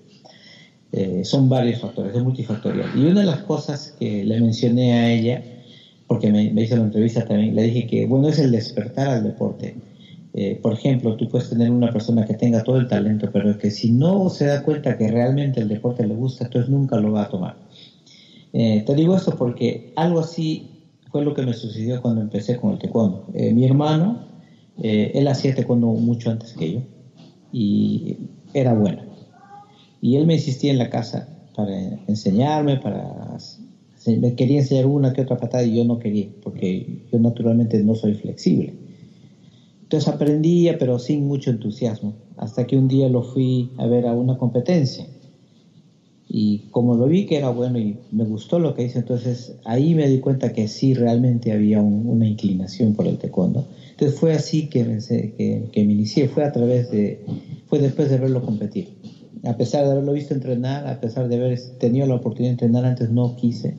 Eh, 0.93 1.25
son 1.25 1.49
varios 1.49 1.81
factores, 1.81 2.15
es 2.15 2.23
multifactorial. 2.23 2.89
Y 2.95 3.07
una 3.07 3.21
de 3.21 3.27
las 3.27 3.41
cosas 3.41 3.93
que 3.99 4.25
le 4.25 4.41
mencioné 4.41 4.93
a 4.93 5.11
ella, 5.11 5.43
porque 6.07 6.31
me, 6.31 6.45
hizo 6.63 6.77
la 6.77 6.85
entrevista 6.85 7.25
también, 7.25 7.55
le 7.55 7.63
dije 7.63 7.87
que, 7.87 8.05
bueno, 8.05 8.29
es 8.29 8.39
el 8.39 8.51
despertar 8.51 9.09
al 9.09 9.23
deporte. 9.23 9.75
Eh, 10.33 10.59
por 10.61 10.73
ejemplo, 10.75 11.17
tú 11.17 11.29
puedes 11.29 11.49
tener 11.49 11.71
una 11.71 11.91
persona 11.91 12.25
que 12.25 12.35
tenga 12.35 12.61
todo 12.61 12.77
el 12.77 12.87
talento, 12.87 13.31
pero 13.33 13.57
que 13.57 13.71
si 13.71 13.91
no 13.91 14.29
se 14.29 14.45
da 14.47 14.63
cuenta 14.63 14.97
que 14.97 15.09
realmente 15.09 15.61
el 15.61 15.69
deporte 15.69 16.05
le 16.05 16.15
gusta, 16.15 16.45
entonces 16.45 16.71
nunca 16.71 16.99
lo 16.99 17.13
va 17.13 17.23
a 17.23 17.29
tomar. 17.29 17.57
Eh, 18.53 18.83
te 18.87 18.95
digo 18.95 19.15
esto 19.15 19.33
porque 19.37 19.93
algo 19.97 20.19
así 20.19 20.67
fue 21.11 21.23
lo 21.23 21.35
que 21.35 21.43
me 21.43 21.53
sucedió 21.53 22.01
cuando 22.01 22.21
empecé 22.21 22.57
con 22.57 22.73
el 22.73 22.79
taekwondo. 22.79 23.23
Eh, 23.35 23.53
mi 23.53 23.65
hermano, 23.65 24.19
eh, 24.79 25.11
él 25.15 25.29
hacía 25.29 25.55
taekwondo 25.55 25.89
mucho 25.89 26.31
antes 26.31 26.53
que 26.55 26.73
yo 26.73 26.83
y 27.53 28.17
era 28.55 28.73
bueno. 28.73 29.03
Y 30.01 30.17
él 30.17 30.27
me 30.27 30.35
insistía 30.35 30.71
en 30.71 30.79
la 30.79 30.89
casa 30.89 31.27
para 31.55 31.75
enseñarme, 32.07 32.77
para 32.77 33.37
me 34.07 34.35
quería 34.35 34.61
enseñar 34.61 34.87
una 34.87 35.13
que 35.13 35.23
otra 35.23 35.37
patada 35.37 35.65
y 35.65 35.77
yo 35.77 35.85
no 35.85 35.99
quería, 35.99 36.29
porque 36.43 36.87
yo 37.11 37.19
naturalmente 37.19 37.83
no 37.83 37.95
soy 37.95 38.15
flexible. 38.15 38.73
Entonces 39.83 40.09
aprendía, 40.09 40.79
pero 40.79 40.99
sin 40.99 41.27
mucho 41.27 41.51
entusiasmo, 41.51 42.15
hasta 42.37 42.67
que 42.67 42.77
un 42.77 42.89
día 42.89 43.09
lo 43.09 43.23
fui 43.23 43.71
a 43.77 43.87
ver 43.87 44.07
a 44.07 44.15
una 44.15 44.37
competencia 44.37 45.07
y 46.29 46.59
como 46.71 46.97
lo 46.97 47.07
vi 47.07 47.25
que 47.25 47.37
era 47.37 47.51
bueno 47.51 47.79
y 47.79 47.97
me 48.11 48.25
gustó 48.25 48.59
lo 48.59 48.75
que 48.75 48.85
hice, 48.85 48.99
entonces 48.99 49.55
ahí 49.65 49.95
me 49.95 50.09
di 50.09 50.19
cuenta 50.19 50.53
que 50.53 50.67
sí 50.67 50.93
realmente 50.93 51.53
había 51.53 51.81
una 51.81 52.27
inclinación 52.27 52.95
por 52.95 53.07
el 53.07 53.17
taekwondo. 53.17 53.65
Entonces 53.93 54.19
fue 54.19 54.35
así 54.35 54.67
que 54.67 54.85
me, 54.85 54.99
que, 54.99 55.69
que 55.71 55.85
me 55.85 55.93
inicié, 55.93 56.27
fue 56.27 56.43
a 56.43 56.51
través 56.51 56.91
de, 56.91 57.21
fue 57.69 57.79
después 57.79 58.11
de 58.11 58.19
verlo 58.19 58.43
competir. 58.43 58.89
A 59.45 59.57
pesar 59.57 59.85
de 59.85 59.93
haberlo 59.93 60.13
visto 60.13 60.35
entrenar, 60.35 60.87
a 60.89 60.99
pesar 60.99 61.29
de 61.29 61.37
haber 61.37 61.61
tenido 61.79 62.07
la 62.07 62.17
oportunidad 62.17 62.51
de 62.51 62.65
entrenar 62.67 62.85
antes, 62.85 63.11
no 63.11 63.37
quise 63.37 63.75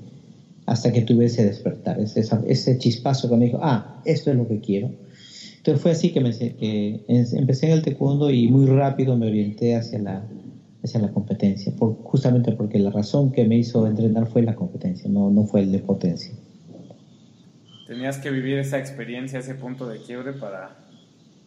hasta 0.68 0.92
que 0.92 1.02
tuve 1.02 1.26
ese 1.26 1.46
despertar, 1.46 1.98
ese, 2.00 2.22
ese 2.46 2.78
chispazo 2.78 3.30
que 3.30 3.38
me 3.38 3.46
dijo, 3.46 3.60
ah, 3.62 4.02
esto 4.04 4.32
es 4.32 4.38
lo 4.38 4.48
que 4.48 4.60
quiero. 4.60 4.92
Entonces 5.56 5.82
fue 5.82 5.92
así 5.92 6.12
que, 6.12 6.20
me, 6.20 6.38
que 6.38 7.00
empecé 7.08 7.68
en 7.68 7.72
el 7.72 7.82
taekwondo 7.82 8.30
y 8.30 8.50
muy 8.50 8.66
rápido 8.66 9.16
me 9.16 9.28
orienté 9.28 9.76
hacia 9.76 9.98
la, 10.00 10.28
hacia 10.84 11.00
la 11.00 11.10
competencia, 11.10 11.72
por, 11.72 11.96
justamente 12.04 12.52
porque 12.52 12.80
la 12.80 12.90
razón 12.90 13.32
que 13.32 13.46
me 13.46 13.58
hizo 13.58 13.88
entrenar 13.88 14.28
fue 14.28 14.42
la 14.42 14.56
competencia, 14.56 15.10
no, 15.10 15.32
no 15.32 15.46
fue 15.46 15.62
el 15.62 15.72
de 15.72 15.80
potencia. 15.80 16.34
Tenías 17.88 18.18
que 18.18 18.30
vivir 18.30 18.58
esa 18.58 18.78
experiencia, 18.78 19.40
ese 19.40 19.56
punto 19.56 19.88
de 19.88 20.00
quiebre 20.00 20.34
para 20.34 20.76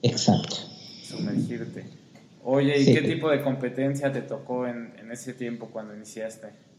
Exacto. 0.00 0.56
sumergirte. 1.02 1.84
Oye, 2.42 2.80
¿y 2.80 2.86
qué 2.86 3.02
tipo 3.02 3.28
de 3.28 3.42
competencia 3.42 4.10
te 4.10 4.22
tocó 4.22 4.66
en, 4.66 4.94
en 4.98 5.12
ese 5.12 5.34
tiempo 5.34 5.68
cuando 5.70 5.94
iniciaste? 5.94 6.69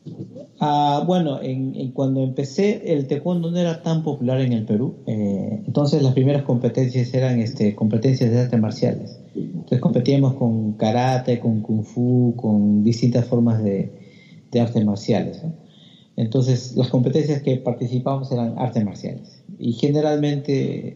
Ah, 0.60 1.02
bueno, 1.04 1.40
en, 1.42 1.90
cuando 1.90 2.22
empecé 2.22 2.94
el 2.94 3.08
taekwondo 3.08 3.52
no 3.52 3.58
era 3.58 3.82
tan 3.82 4.02
popular 4.04 4.40
en 4.40 4.52
el 4.52 4.64
Perú, 4.64 4.94
eh, 5.06 5.62
entonces 5.66 6.02
las 6.04 6.14
primeras 6.14 6.44
competencias 6.44 7.14
eran 7.14 7.40
este, 7.40 7.74
competencias 7.74 8.30
de 8.30 8.40
artes 8.40 8.60
marciales. 8.60 9.20
Entonces 9.36 9.80
competíamos 9.80 10.34
con 10.34 10.74
karate, 10.74 11.40
con 11.40 11.62
kung 11.62 11.84
fu, 11.84 12.34
con 12.36 12.84
distintas 12.84 13.26
formas 13.26 13.62
de, 13.64 13.90
de 14.52 14.60
artes 14.60 14.84
marciales. 14.84 15.42
Entonces 16.16 16.76
las 16.76 16.90
competencias 16.90 17.40
que 17.40 17.58
participábamos 17.58 18.32
eran 18.32 18.54
artes 18.58 18.84
marciales 18.84 19.44
y 19.58 19.74
generalmente 19.74 20.96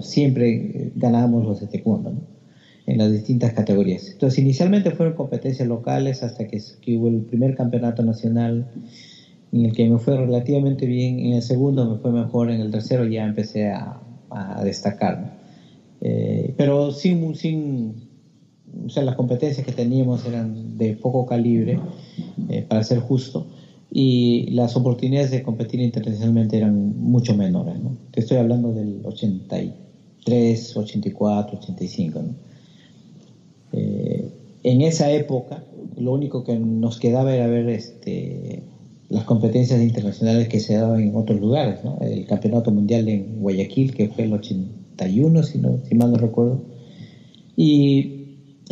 siempre 0.00 0.90
ganábamos 0.94 1.44
los 1.44 1.60
de 1.60 1.66
taekwondo. 1.66 2.10
¿no? 2.12 2.39
En 2.86 2.98
las 2.98 3.10
distintas 3.10 3.52
categorías. 3.52 4.10
Entonces, 4.10 4.38
inicialmente 4.38 4.90
fueron 4.90 5.14
competencias 5.14 5.66
locales 5.66 6.22
hasta 6.22 6.44
que, 6.44 6.58
hubo 6.96 7.08
el 7.08 7.22
primer 7.22 7.54
campeonato 7.54 8.02
nacional 8.02 8.64
en 9.52 9.64
el 9.64 9.72
que 9.72 9.86
me 9.86 9.98
fue 9.98 10.16
relativamente 10.16 10.86
bien, 10.86 11.18
en 11.18 11.32
el 11.34 11.42
segundo 11.42 11.84
me 11.84 11.96
fue 11.96 12.12
mejor, 12.12 12.50
en 12.50 12.60
el 12.60 12.70
tercero 12.70 13.04
ya 13.04 13.24
empecé 13.24 13.68
a, 13.68 14.00
destacar. 14.62 15.18
Eh, 16.00 16.52
pero 16.56 16.92
sin, 16.92 17.34
sin, 17.34 17.94
o 18.86 18.88
sea, 18.88 19.02
las 19.02 19.16
competencias 19.16 19.66
que 19.66 19.72
teníamos 19.72 20.24
eran 20.24 20.78
de 20.78 20.92
poco 20.92 21.26
calibre, 21.26 21.78
eh, 22.48 22.62
para 22.62 22.82
ser 22.84 22.98
justo, 22.98 23.44
y 23.92 24.46
las 24.50 24.76
oportunidades 24.76 25.30
de 25.30 25.42
competir 25.42 25.80
internacionalmente 25.80 26.56
eran 26.56 26.94
mucho 26.96 27.34
menores. 27.34 27.80
¿no? 27.80 27.96
Te 28.12 28.20
estoy 28.20 28.36
hablando 28.36 28.72
del 28.72 29.00
83, 29.04 30.76
84, 30.76 31.58
85. 31.58 32.22
¿no? 32.22 32.49
Eh, 33.72 34.28
en 34.62 34.82
esa 34.82 35.10
época, 35.10 35.62
lo 35.96 36.12
único 36.12 36.44
que 36.44 36.58
nos 36.58 36.98
quedaba 36.98 37.34
era 37.34 37.46
ver 37.46 37.68
este, 37.68 38.62
las 39.08 39.24
competencias 39.24 39.80
internacionales 39.80 40.48
que 40.48 40.60
se 40.60 40.74
daban 40.74 41.00
en 41.00 41.14
otros 41.14 41.40
lugares, 41.40 41.80
el 42.00 42.26
Campeonato 42.26 42.70
Mundial 42.70 43.08
en 43.08 43.40
Guayaquil, 43.40 43.94
que 43.94 44.08
fue 44.08 44.24
el 44.24 44.32
81, 44.32 45.42
si, 45.42 45.58
no, 45.58 45.78
si 45.88 45.94
mal 45.94 46.10
no 46.10 46.18
recuerdo, 46.18 46.60
y, 47.56 48.16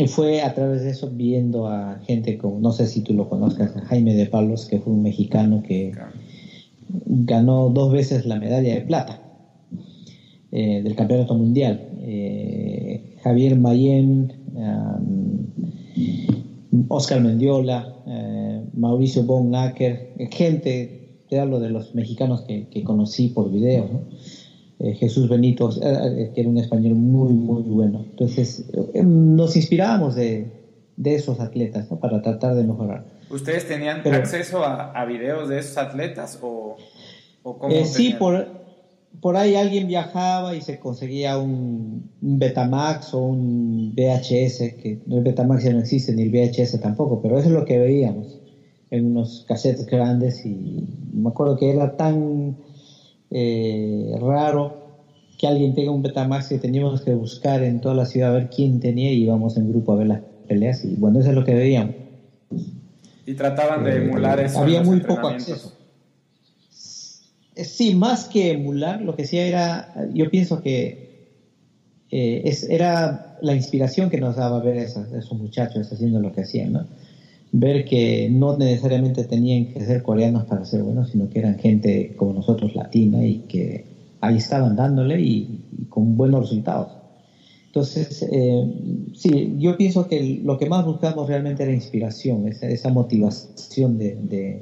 fue 0.07 0.43
a 0.43 0.55
través 0.55 0.83
de 0.83 0.91
eso 0.91 1.09
viendo 1.11 1.67
a 1.67 1.99
gente 2.07 2.37
como, 2.39 2.61
no 2.61 2.71
sé 2.71 2.87
si 2.87 3.01
tú 3.01 3.15
lo 3.15 3.29
conozcas, 3.29 3.73
Jaime 3.73 4.15
de 4.15 4.27
Palos, 4.27 4.65
que 4.65 4.79
fue 4.79 4.93
un 4.93 5.03
mexicano 5.03 5.61
que 5.61 5.91
ganó 7.05 7.69
dos 7.69 7.91
veces 7.91 8.25
la 8.25 8.37
medalla 8.37 8.75
de 8.75 8.81
plata 8.81 9.19
del 10.53 10.95
campeonato 10.95 11.35
mundial. 11.35 11.81
Javier 13.25 13.57
Mayen, 13.57 14.33
Oscar 16.89 17.21
Mendiola, 17.21 17.95
Mauricio 18.75 19.23
Bonnacker, 19.23 20.15
gente, 20.31 21.23
te 21.29 21.39
hablo 21.39 21.61
de 21.61 21.71
los 21.71 21.95
mexicanos 21.95 22.43
que, 22.43 22.83
conocí 22.85 23.29
por 23.29 23.51
video, 23.51 23.89
Jesús 24.79 25.29
Benito, 25.29 25.71
que 25.71 26.33
era 26.41 26.49
un 26.49 26.59
español 26.59 26.95
muy, 26.95 27.33
muy 27.33 27.63
bueno. 27.63 28.05
Entonces, 28.11 28.71
nos 29.03 29.57
inspirábamos 29.57 30.15
de, 30.15 30.51
de 30.99 31.15
esos 31.15 31.39
atletas 31.41 31.87
para 32.01 32.21
tratar 32.21 32.57
de 32.57 32.65
mejorar. 32.65 33.05
¿Ustedes 33.31 33.69
tenían 33.69 34.01
acceso 34.13 34.65
a, 34.65 35.05
videos 35.05 35.49
de 35.49 35.59
esos 35.59 35.79
atletas 35.79 36.39
o, 36.43 36.77
cómo? 37.43 37.69
Eh, 37.71 37.85
sí, 37.85 38.15
por, 38.19 38.47
por 39.21 39.37
ahí 39.37 39.55
alguien 39.55 39.87
viajaba 39.87 40.55
y 40.55 40.61
se 40.61 40.79
conseguía 40.79 41.39
un, 41.39 42.09
Betamax 42.21 43.15
o 43.15 43.21
un 43.21 43.95
VHS, 43.95 44.75
que 44.81 44.99
el 45.11 45.21
Betamax 45.23 45.65
ya 45.65 45.73
no 45.73 45.81
existe 45.81 46.13
ni 46.13 46.23
el 46.23 46.31
VHS 46.31 46.79
tampoco, 46.81 47.21
pero 47.21 47.39
eso 47.39 47.49
es 47.49 47.55
lo 47.55 47.65
que 47.65 47.79
veíamos 47.79 48.39
en 48.91 49.07
unos 49.07 49.45
cassettes 49.47 49.87
grandes 49.87 50.47
y 50.47 50.85
me 51.13 51.29
acuerdo 51.29 51.57
que 51.57 51.71
era 51.71 51.97
tan 51.97 52.57
eh, 53.31 54.15
raro 54.19 54.73
que 55.37 55.47
alguien 55.47 55.75
tenga 55.75 55.91
un 55.91 56.03
Betamax 56.03 56.49
que 56.49 56.59
teníamos 56.59 57.01
que 57.01 57.13
buscar 57.13 57.63
en 57.63 57.81
toda 57.81 57.95
la 57.95 58.05
ciudad 58.05 58.31
a 58.31 58.33
ver 58.33 58.49
quién 58.49 58.81
tenía 58.81 59.13
y 59.13 59.23
íbamos 59.23 59.57
en 59.57 59.69
grupo 59.69 59.93
a 59.93 59.97
ver 59.97 60.07
las 60.09 60.21
peleas 60.47 60.85
y 60.85 60.95
bueno, 60.97 61.21
eso 61.21 61.29
es 61.29 61.35
lo 61.35 61.45
que 61.45 61.55
veíamos. 61.55 61.95
Y 63.27 63.35
trataban 63.35 63.85
de 63.85 63.93
eh, 63.93 63.97
emular 63.97 64.41
eso. 64.41 64.59
Había 64.59 64.83
muy 64.83 65.01
poco 65.01 65.29
acceso. 65.29 65.73
Eh, 67.59 67.65
sí, 67.65 67.95
más 67.95 68.25
que 68.25 68.51
emular, 68.51 69.01
lo 69.01 69.15
que 69.17 69.25
sí 69.25 69.37
era, 69.37 69.89
yo 70.13 70.31
pienso 70.31 70.61
que 70.61 70.97
eh, 72.11 72.55
era 72.69 73.19
la 73.41 73.55
inspiración 73.55 74.09
que 74.09 74.19
nos 74.19 74.37
daba 74.37 74.61
ver 74.61 74.77
esos, 74.77 75.11
esos 75.13 75.37
muchachos 75.37 75.91
haciendo 75.93 76.21
lo 76.21 76.31
que 76.31 76.43
hacían, 76.43 76.73
¿no? 76.73 76.87
Ver 77.51 77.85
que 77.85 78.29
no 78.31 78.57
necesariamente 78.57 79.25
tenían 79.25 79.67
que 79.67 79.85
ser 79.85 80.03
coreanos 80.03 80.45
para 80.45 80.65
ser 80.65 80.83
buenos, 80.83 81.11
sino 81.11 81.29
que 81.29 81.41
eran 81.41 81.59
gente 81.59 82.13
como 82.15 82.33
nosotros, 82.33 82.75
latina, 82.75 83.25
y 83.25 83.39
que 83.49 83.85
ahí 84.21 84.37
estaban 84.37 84.77
dándole 84.77 85.21
y 85.21 85.47
con 85.89 86.17
buenos 86.17 86.41
resultados. 86.41 86.89
Entonces, 87.67 88.27
eh, 88.31 88.65
sí, 89.15 89.53
yo 89.59 89.77
pienso 89.77 90.07
que 90.07 90.41
lo 90.43 90.57
que 90.57 90.67
más 90.67 90.85
buscamos 90.85 91.27
realmente 91.27 91.65
era 91.65 91.73
inspiración, 91.73 92.47
esa, 92.47 92.89
motivación 92.89 93.99
de, 93.99 94.17
de, 94.23 94.59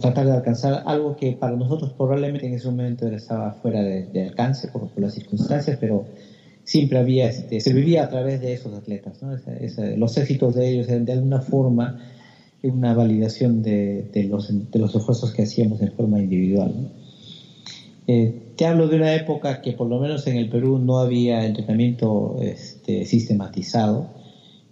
tratar 0.00 0.26
de 0.26 0.32
alcanzar 0.32 0.82
algo 0.86 1.16
que 1.16 1.32
para 1.32 1.56
nosotros 1.56 1.92
probablemente 1.96 2.46
en 2.46 2.54
ese 2.54 2.66
momento 2.68 3.06
estaba 3.08 3.52
fuera 3.52 3.82
de, 3.82 4.26
alcance 4.28 4.68
por, 4.68 4.90
las 4.96 5.14
circunstancias, 5.14 5.76
pero 5.80 6.04
siempre 6.64 6.98
había, 6.98 7.28
este, 7.28 7.60
se 7.60 7.72
vivía 7.72 8.04
a 8.04 8.08
través 8.08 8.40
de 8.40 8.52
esos 8.52 8.72
atletas, 8.74 9.20
los 9.96 10.16
éxitos 10.16 10.54
de 10.54 10.70
ellos 10.70 10.86
de 10.86 11.12
alguna 11.12 11.40
forma 11.40 11.98
una 12.68 12.94
validación 12.94 13.62
de, 13.62 14.26
los, 14.28 14.70
de 14.70 14.78
los 14.78 14.94
esfuerzos 14.94 15.32
que 15.32 15.42
hacíamos 15.42 15.80
en 15.82 15.92
forma 15.92 16.20
individual. 16.20 16.72
Eh, 18.06 18.52
te 18.56 18.66
hablo 18.66 18.88
de 18.88 18.96
una 18.96 19.14
época 19.14 19.60
que 19.60 19.72
por 19.72 19.88
lo 19.88 19.98
menos 19.98 20.26
en 20.26 20.36
el 20.36 20.48
Perú 20.48 20.78
no 20.78 20.98
había 20.98 21.44
entrenamiento 21.44 22.36
este, 22.40 23.04
sistematizado. 23.04 24.06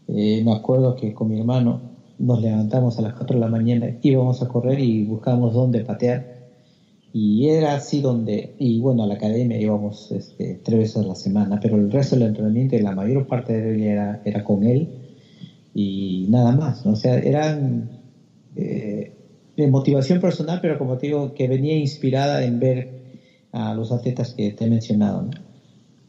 Eh, 0.09 0.43
me 0.45 0.53
acuerdo 0.53 0.97
que 0.97 1.13
con 1.13 1.29
mi 1.29 1.39
hermano 1.39 1.92
nos 2.23 2.41
levantamos 2.41 2.99
a 2.99 3.03
las 3.03 3.13
4 3.15 3.35
de 3.37 3.41
la 3.41 3.49
mañana, 3.49 3.95
íbamos 4.03 4.43
a 4.43 4.47
correr 4.47 4.81
y 4.81 5.03
buscábamos 5.05 5.55
dónde 5.55 5.83
patear. 5.83 6.25
Y 7.13 7.49
era 7.49 7.75
así 7.75 8.01
donde, 8.01 8.55
y 8.59 8.79
bueno, 8.81 9.03
a 9.03 9.07
la 9.07 9.15
academia 9.15 9.59
íbamos 9.61 10.11
este, 10.13 10.59
tres 10.63 10.79
veces 10.79 10.97
a 10.99 11.03
la 11.05 11.15
semana, 11.17 11.61
pero 11.61 11.77
el 11.77 11.91
resto 11.91 12.17
del 12.17 12.25
entrenamiento 12.29 12.79
la 12.79 12.93
mayor 12.93 13.27
parte 13.27 13.53
de 13.61 13.75
él 13.75 13.83
era, 13.83 14.21
era 14.25 14.43
con 14.43 14.65
él 14.65 14.89
y 15.75 16.27
nada 16.29 16.53
más. 16.53 16.87
O 16.87 16.97
sea, 16.97 17.19
eran 17.19 17.91
eh, 18.57 19.13
de 19.57 19.69
motivación 19.69 20.19
personal, 20.21 20.61
pero 20.61 20.79
como 20.79 20.97
te 20.99 21.07
digo, 21.09 21.35
que 21.35 21.49
venía 21.49 21.77
inspirada 21.77 22.43
en 22.45 22.59
ver 22.59 22.89
a 23.53 23.75
los 23.75 23.93
atletas 23.93 24.35
que 24.35 24.53
te 24.53 24.65
he 24.65 24.69
mencionado. 24.69 25.25
Eh, 25.25 25.42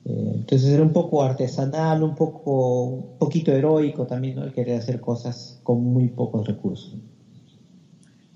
entonces 0.05 0.69
era 0.69 0.83
un 0.83 0.91
poco 0.91 1.23
artesanal, 1.23 2.03
un 2.03 2.15
poco, 2.15 2.83
un 2.83 3.17
poquito 3.17 3.51
heroico 3.51 4.05
también, 4.05 4.35
¿no? 4.35 4.43
El 4.43 4.53
querer 4.53 4.79
hacer 4.79 4.99
cosas 4.99 5.59
con 5.63 5.81
muy 5.81 6.09
pocos 6.09 6.45
recursos. 6.45 6.97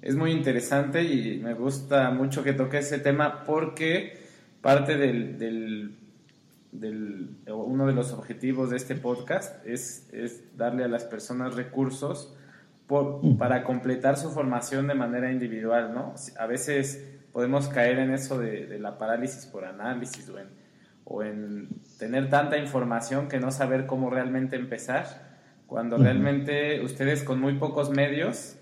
Es 0.01 0.15
muy 0.15 0.31
interesante 0.31 1.03
y 1.03 1.39
me 1.39 1.53
gusta 1.53 2.09
mucho 2.11 2.43
que 2.43 2.53
toque 2.53 2.77
ese 2.77 2.99
tema 2.99 3.43
porque 3.43 4.17
parte 4.61 4.95
del, 4.95 5.37
del, 5.37 7.29
uno 7.53 7.87
de 7.87 7.93
los 7.93 8.13
objetivos 8.13 8.69
de 8.69 8.77
este 8.77 8.95
podcast 8.95 9.65
es, 9.65 10.07
es 10.13 10.43
darle 10.55 10.85
a 10.85 10.87
las 10.87 11.03
personas 11.03 11.55
recursos 11.55 12.33
por, 12.87 13.19
para 13.37 13.65
completar 13.65 14.17
su 14.17 14.29
formación 14.29 14.87
de 14.87 14.93
manera 14.93 15.31
individual, 15.31 15.93
¿no? 15.93 16.15
A 16.39 16.45
veces 16.45 17.05
podemos 17.33 17.67
caer 17.67 17.99
en 17.99 18.11
eso 18.11 18.39
de, 18.39 18.79
la 18.79 18.97
parálisis 18.97 19.45
por 19.45 19.65
análisis 19.65 20.29
o 20.29 20.39
en, 20.39 20.47
tener 21.97 22.29
tanta 22.29 22.57
información 22.57 23.27
que 23.27 23.39
no 23.39 23.51
saber 23.51 23.85
cómo 23.85 24.09
realmente 24.09 24.55
empezar, 24.55 25.05
cuando 25.65 25.97
realmente 25.97 26.81
ustedes 26.81 27.23
con 27.23 27.39
muy 27.39 27.55
pocos 27.55 27.89
medios 27.89 28.57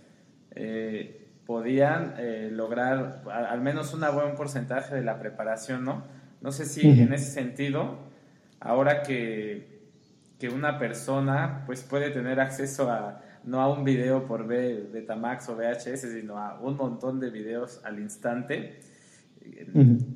eh, 0.51 1.27
podían 1.45 2.15
eh, 2.17 2.49
lograr 2.51 3.23
al 3.31 3.61
menos 3.61 3.93
un 3.93 4.01
buen 4.13 4.35
porcentaje 4.35 4.95
de 4.95 5.03
la 5.03 5.19
preparación, 5.19 5.83
¿no? 5.83 6.03
No 6.41 6.51
sé 6.51 6.65
si 6.65 6.87
en 6.87 7.13
ese 7.13 7.31
sentido, 7.31 7.97
ahora 8.59 9.01
que, 9.03 9.81
que 10.39 10.49
una 10.49 10.77
persona 10.77 11.63
pues 11.65 11.83
puede 11.83 12.09
tener 12.11 12.39
acceso 12.39 12.91
a, 12.91 13.21
no 13.43 13.61
a 13.61 13.71
un 13.71 13.83
video 13.83 14.25
por 14.25 14.47
Betamax 14.47 15.49
o 15.49 15.55
VHS, 15.55 16.01
sino 16.01 16.37
a 16.37 16.59
un 16.59 16.77
montón 16.77 17.19
de 17.19 17.29
videos 17.29 17.81
al 17.83 17.99
instante. 17.99 18.79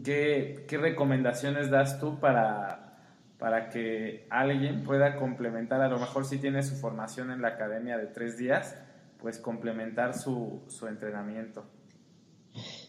¿Qué, 0.04 0.66
recomendaciones 0.70 1.70
das 1.70 2.00
tú 2.00 2.20
para, 2.20 2.98
para 3.38 3.70
que 3.70 4.26
alguien 4.30 4.84
pueda 4.84 5.16
complementar, 5.18 5.82
a 5.82 5.90
lo 5.90 6.00
mejor 6.00 6.26
si 6.26 6.38
tiene 6.38 6.64
su 6.64 6.76
formación 6.76 7.32
en 7.32 7.42
la 7.42 7.50
academia 7.50 7.98
de 7.98 8.08
tres 8.08 8.38
días, 8.38 8.76
pues 9.22 9.38
complementar 9.38 10.14
su, 10.14 10.62
entrenamiento? 10.88 11.66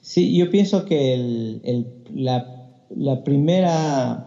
Sí, 0.00 0.37
yo 0.37 0.50
pienso 0.50 0.85
que 0.85 1.85
la, 2.14 3.24
primera 3.24 4.26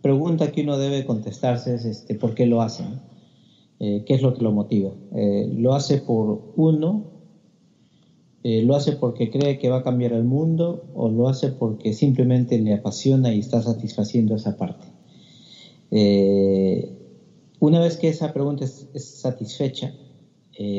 pregunta 0.00 0.50
que 0.50 0.62
uno 0.62 0.78
debe 0.78 1.04
contestarse 1.04 1.74
es 1.74 1.84
este, 1.84 2.14
¿por 2.14 2.34
qué 2.34 2.46
lo 2.46 2.62
hacen? 2.62 3.00
Eh, 3.78 4.04
qué 4.06 4.14
es 4.14 4.22
lo 4.22 4.34
que 4.34 4.42
lo 4.42 4.52
motiva. 4.52 4.92
Eh, 5.14 5.52
lo 5.56 5.74
hace 5.74 5.98
por 5.98 6.52
uno, 6.56 7.11
eh, 8.42 8.62
lo 8.62 8.74
hace 8.74 8.92
porque 8.92 9.30
cree 9.30 9.58
que 9.58 9.68
va 9.68 9.78
a 9.78 9.82
cambiar 9.82 10.12
el 10.12 10.24
mundo 10.24 10.84
o 10.94 11.08
lo 11.08 11.28
hace 11.28 11.50
porque 11.50 11.92
simplemente 11.92 12.58
le 12.58 12.74
apasiona 12.74 13.32
y 13.32 13.38
está 13.38 13.62
satisfaciendo 13.62 14.34
esa 14.34 14.56
parte. 14.56 14.86
una 17.60 17.80
vez 17.80 17.96
que 17.96 18.08
esa 18.08 18.32
pregunta 18.32 18.64
es, 18.64 18.88
satisfecha, 18.94 19.94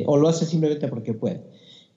o 0.06 0.18
lo 0.18 0.28
hace 0.28 0.46
simplemente 0.46 0.88
porque 0.88 1.14
puede. 1.14 1.42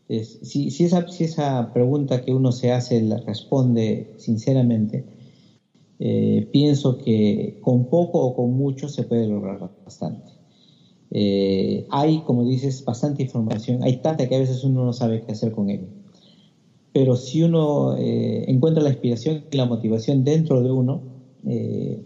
si, 0.09 0.85
esa, 0.85 1.07
si, 1.09 1.25
esa, 1.25 1.73
pregunta 1.73 2.23
que 2.23 2.33
uno 2.33 2.53
se 2.53 2.71
hace 2.71 3.01
la 3.03 3.17
responde 3.19 4.15
sinceramente, 4.19 5.05
pienso 6.53 6.99
que 6.99 7.59
con 7.61 7.89
poco 7.89 8.21
o 8.21 8.35
con 8.35 8.53
mucho 8.53 8.89
se 8.89 9.03
puede 9.03 9.27
lograr 9.27 9.71
bastante. 9.85 10.36
Eh, 11.19 11.87
hay, 11.89 12.21
como 12.21 12.45
dices, 12.45 12.85
bastante 12.85 13.23
información, 13.23 13.83
hay 13.83 13.95
tanta 13.95 14.27
que 14.27 14.37
a 14.37 14.39
veces 14.39 14.63
uno 14.65 14.85
no 14.85 14.93
sabe 14.93 15.23
qué 15.23 15.33
hacer 15.33 15.51
con 15.51 15.71
ella. 15.71 15.89
Pero 16.93 17.17
si 17.17 17.43
uno 17.43 17.95
eh, 17.97 18.45
encuentra 18.49 18.83
la 18.83 18.91
inspiración 18.91 19.43
y 19.51 19.57
la 19.57 19.65
motivación 19.65 20.25
dentro 20.25 20.61
de 20.61 20.71
uno, 20.71 21.01
eh, 21.47 22.03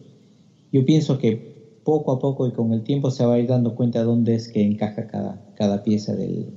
yo 0.70 0.84
pienso 0.84 1.18
que 1.18 1.42
poco 1.82 2.12
a 2.12 2.20
poco 2.20 2.46
y 2.46 2.52
con 2.52 2.72
el 2.72 2.84
tiempo 2.84 3.10
se 3.10 3.24
va 3.24 3.34
a 3.34 3.40
ir 3.40 3.48
dando 3.48 3.74
cuenta 3.74 3.98
de 3.98 4.04
dónde 4.04 4.34
es 4.36 4.46
que 4.46 4.62
encaja 4.62 5.08
cada, 5.08 5.42
cada 5.54 5.82
pieza 5.82 6.14
de 6.14 6.54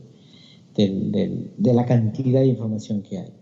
la 1.58 1.86
cantidad 1.86 2.42
de 2.42 2.48
información 2.48 3.02
que 3.02 3.18
hay. 3.18 3.34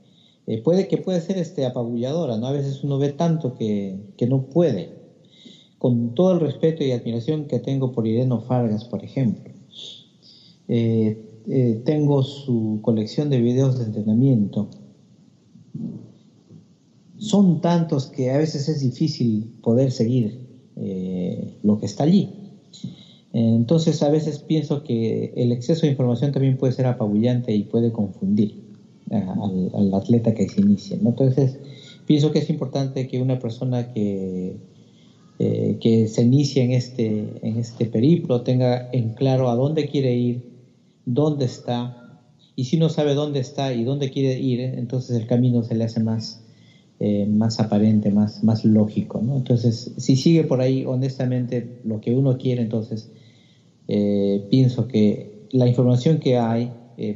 puede 0.63 0.87
que 0.87 0.97
puede 0.97 1.19
ser 1.19 1.37
este 1.37 1.65
apabulladora, 1.65 2.37
¿no? 2.37 2.47
A 2.47 2.53
veces 2.53 2.81
uno 2.81 2.97
ve 2.97 3.09
tanto 3.09 3.53
que 3.53 3.99
no 4.25 4.45
puede, 4.45 5.00
con 5.81 6.13
todo 6.13 6.33
el 6.33 6.41
respeto 6.41 6.83
y 6.83 6.91
admiración 6.91 7.45
que 7.45 7.57
tengo 7.57 7.91
por 7.91 8.05
Ireno 8.05 8.39
Fargas, 8.39 8.85
por 8.85 9.03
ejemplo. 9.03 9.51
Eh, 10.67 11.17
eh, 11.47 11.81
tengo 11.83 12.21
su 12.21 12.77
colección 12.83 13.31
de 13.31 13.41
videos 13.41 13.79
de 13.79 13.85
entrenamiento. 13.85 14.67
Son 17.17 17.61
tantos 17.61 18.05
que 18.05 18.29
a 18.29 18.37
veces 18.37 18.69
es 18.69 18.81
difícil 18.81 19.55
poder 19.63 19.91
seguir 19.91 20.41
eh, 20.75 21.51
lo 21.63 21.79
que 21.79 21.87
está 21.87 22.03
allí. 22.03 22.29
Entonces 23.33 24.03
a 24.03 24.09
veces 24.09 24.37
pienso 24.37 24.83
que 24.83 25.33
el 25.35 25.51
exceso 25.51 25.87
de 25.87 25.93
información 25.93 26.31
también 26.31 26.57
puede 26.57 26.73
ser 26.73 26.85
apabullante 26.85 27.55
y 27.55 27.63
puede 27.63 27.91
confundir 27.91 28.53
al, 29.09 29.91
atleta 29.95 30.35
que 30.35 30.47
se 30.47 30.61
inicia. 30.61 30.99
Entonces 31.03 31.57
pienso 32.05 32.31
que 32.31 32.37
es 32.37 32.51
importante 32.51 33.07
que 33.07 33.19
una 33.19 33.39
persona 33.39 33.91
que, 33.91 34.57
eh, 35.43 35.77
que 35.79 36.07
se 36.07 36.21
inicie 36.21 36.61
en 36.61 36.71
este, 36.71 37.25
en 37.41 37.57
este 37.57 37.87
periplo 37.87 38.41
tenga 38.41 38.85
en 38.91 39.09
claro 39.09 39.49
a 39.49 39.55
dónde 39.55 39.85
quiere 39.85 40.13
ir, 40.13 40.39
dónde 41.03 41.45
está, 41.45 41.91
y 42.55 42.65
si 42.65 42.77
no 42.77 42.89
sabe 42.89 43.15
dónde 43.15 43.39
está 43.39 43.73
y 43.73 43.83
dónde 43.83 44.11
quiere 44.11 44.37
ir, 44.37 44.59
entonces 44.59 45.17
el 45.17 45.25
camino 45.25 45.63
se 45.63 45.73
le 45.73 45.85
hace 45.85 45.99
más, 45.99 46.37
eh, 46.99 47.25
más 47.25 47.59
aparente, 47.59 48.11
más, 48.11 48.43
más 48.43 48.63
lógico. 48.63 49.19
¿no? 49.19 49.35
Entonces, 49.35 49.89
si 49.97 50.15
sigue 50.15 50.43
por 50.43 50.61
ahí 50.61 50.83
honestamente 50.85 51.65
lo 51.81 51.99
que 51.99 52.13
uno 52.13 52.37
quiere, 52.37 52.61
entonces 52.61 53.09
eh, 53.87 54.41
pienso 54.47 54.87
que 54.87 55.25
la 55.49 55.67
información 55.67 56.19
que 56.19 56.37
hay 56.37 56.69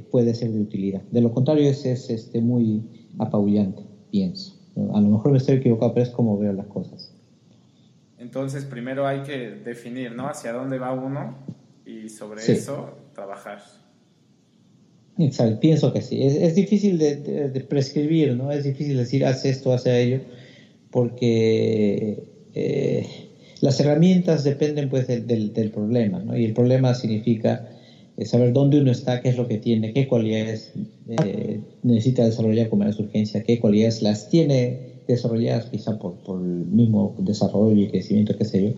puede 0.10 0.34
ser 0.34 0.52
de 0.52 0.62
utilidad. 0.62 1.04
De 1.12 1.22
lo 1.22 1.30
contrario, 1.30 1.70
es, 1.70 1.86
es 1.86 2.10
este, 2.10 2.42
muy 2.42 2.82
apabullante, 3.20 3.84
pienso. 4.10 4.56
A 4.94 5.00
lo 5.00 5.10
mejor 5.10 5.32
me 5.32 5.38
estoy 5.38 5.56
equivocado, 5.56 5.94
pero 5.94 6.04
es 6.06 6.10
como 6.10 6.40
veo 6.40 6.54
las 6.54 6.66
cosas. 6.66 6.95
Entonces, 8.26 8.66
primero 8.66 9.06
hay 9.06 9.22
que 9.22 9.52
definir, 9.52 10.12
¿no? 10.14 10.28
Hacia 10.28 10.52
dónde 10.52 10.80
va 10.80 10.92
uno 10.94 11.38
y 11.86 12.10
sobre 12.10 12.42
eso 12.42 12.98
trabajar. 13.14 13.62
Exacto, 15.20 15.60
pienso 15.60 15.94
que 15.94 16.02
sí. 16.02 16.24
Es, 16.24 16.56
difícil 16.56 16.98
de, 16.98 17.64
prescribir, 17.70 18.36
¿no? 18.36 18.52
Es 18.52 18.64
difícil 18.64 18.98
decir, 18.98 19.24
haz 19.28 19.46
esto, 19.46 19.72
haz 19.72 19.86
ello, 19.86 20.22
porque 20.90 22.24
eh, 22.56 23.06
las 23.62 23.80
herramientas 23.80 24.44
dependen, 24.44 24.90
pues, 24.90 25.06
del, 25.06 25.54
del, 25.54 25.70
problema, 25.70 26.18
¿no? 26.18 26.36
Y 26.36 26.46
el 26.46 26.54
problema 26.54 26.96
significa 26.96 27.70
eh, 28.18 28.26
saber 28.26 28.54
dónde 28.54 28.82
uno 28.82 28.92
está, 28.92 29.22
qué 29.22 29.30
es 29.30 29.38
lo 29.38 29.48
que 29.48 29.60
tiene, 29.60 29.94
qué 29.94 30.08
cualidades 30.08 30.74
eh, 31.24 31.60
necesita 31.84 32.26
desarrollar 32.26 32.70
como 32.70 32.86
más 32.86 33.00
urgencia, 33.00 33.44
qué 33.44 33.60
cualidades 33.60 34.02
las 34.02 34.30
tiene 34.30 34.85
desarrolladas 35.08 35.66
quizá 35.66 35.94
por, 35.94 36.14
por, 36.16 36.42
el 36.42 36.66
mismo 36.66 37.14
desarrollo 37.18 37.82
y 37.82 37.88
crecimiento, 37.88 38.36
qué 38.36 38.46
sé 38.46 38.64
yo. 38.64 38.74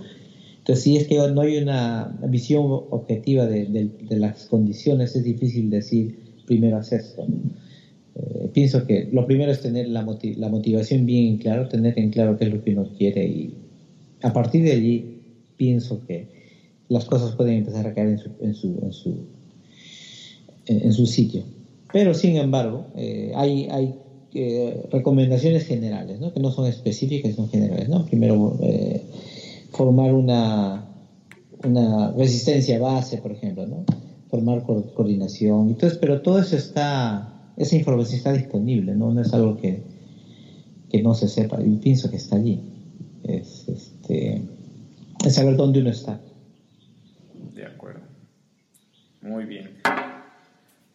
Entonces, 0.60 0.84
si 0.84 0.98
es 0.98 1.06
que 1.06 1.16
no 1.30 1.42
hay 1.42 1.58
una 1.58 2.10
visión 2.28 2.66
objetiva 2.90 3.48
de, 3.48 3.66
de, 3.66 4.18
las 4.18 4.46
condiciones, 4.48 5.16
es 5.16 5.24
difícil 5.24 5.70
decir 5.70 6.14
primero 6.46 6.78
haz 6.78 6.92
esto. 6.92 7.26
Eh, 8.16 8.50
pienso 8.52 8.86
que 8.86 9.08
lo 9.12 9.26
primero 9.26 9.52
es 9.52 9.62
tener 9.62 9.88
la, 9.88 10.06
la 10.36 10.50
motivación 10.50 11.06
bien 11.06 11.28
en 11.28 11.38
claro, 11.38 11.68
tener 11.68 11.98
en 11.98 12.10
claro 12.10 12.38
qué 12.38 12.46
es 12.46 12.52
lo 12.52 12.62
que 12.62 12.72
uno 12.72 12.86
quiere 12.98 13.26
y 13.26 13.54
a 14.22 14.34
partir 14.34 14.64
de 14.64 14.72
allí 14.72 15.22
pienso 15.56 16.02
que 16.06 16.26
las 16.90 17.06
cosas 17.06 17.34
pueden 17.34 17.58
empezar 17.58 17.86
a 17.86 17.94
caer 17.94 18.10
en 18.10 18.18
su, 18.18 18.30
en 18.42 18.54
su, 18.54 18.80
en 18.82 18.92
su, 18.92 19.16
en 20.66 20.94
su 20.94 21.06
sitio. 21.06 21.44
Pero, 21.94 22.14
sin 22.14 22.38
embargo, 22.38 22.86
eh, 22.96 23.32
hay, 23.36 23.68
hay 23.70 23.94
eh, 24.34 24.88
recomendaciones 24.92 25.66
generales, 25.66 26.20
¿no? 26.20 26.34
que 26.34 26.40
no 26.40 26.52
son 26.52 26.68
específicas, 26.68 27.36
son 27.36 27.50
generales. 27.50 27.90
¿no? 27.90 28.06
Primero, 28.06 28.58
eh, 28.62 29.02
formar 29.72 30.14
una, 30.14 30.86
una 31.64 32.12
resistencia 32.12 32.80
base, 32.80 33.18
por 33.18 33.32
ejemplo, 33.32 33.66
¿no? 33.66 33.86
formar 34.30 34.64
coordinación. 34.64 35.70
Entonces, 35.70 35.98
pero 35.98 36.22
todo 36.22 36.40
eso 36.40 36.56
está, 36.56 37.54
esa 37.58 37.76
información 37.76 38.18
está 38.18 38.34
disponible, 38.34 38.96
no, 38.96 39.14
no 39.14 39.22
es 39.22 39.34
algo 39.34 39.58
que, 39.58 39.82
que 40.90 41.02
no 41.02 41.14
se 41.14 41.28
sepa. 41.28 41.62
Y 41.62 41.78
pienso 41.78 42.10
que 42.10 42.18
está 42.18 42.36
allí. 42.36 42.62
Es, 43.24 43.68
este, 43.68 44.42
es 45.26 45.34
saber 45.34 45.56
dónde 45.56 45.82
uno 45.82 45.90
está. 45.90 46.20
Muy 49.22 49.46
bien. 49.46 49.70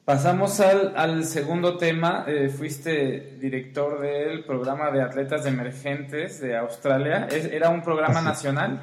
Pasamos 0.04 0.58
al, 0.58 0.94
al 0.96 1.24
segundo 1.24 1.76
tema. 1.76 2.24
Eh, 2.26 2.48
fuiste 2.48 3.36
director 3.40 4.00
del 4.00 4.44
programa 4.44 4.90
de 4.90 5.00
atletas 5.00 5.46
emergentes 5.46 6.40
de 6.40 6.56
Australia. 6.56 7.28
¿Era 7.30 7.70
un 7.70 7.82
programa 7.82 8.20
nacional? 8.20 8.80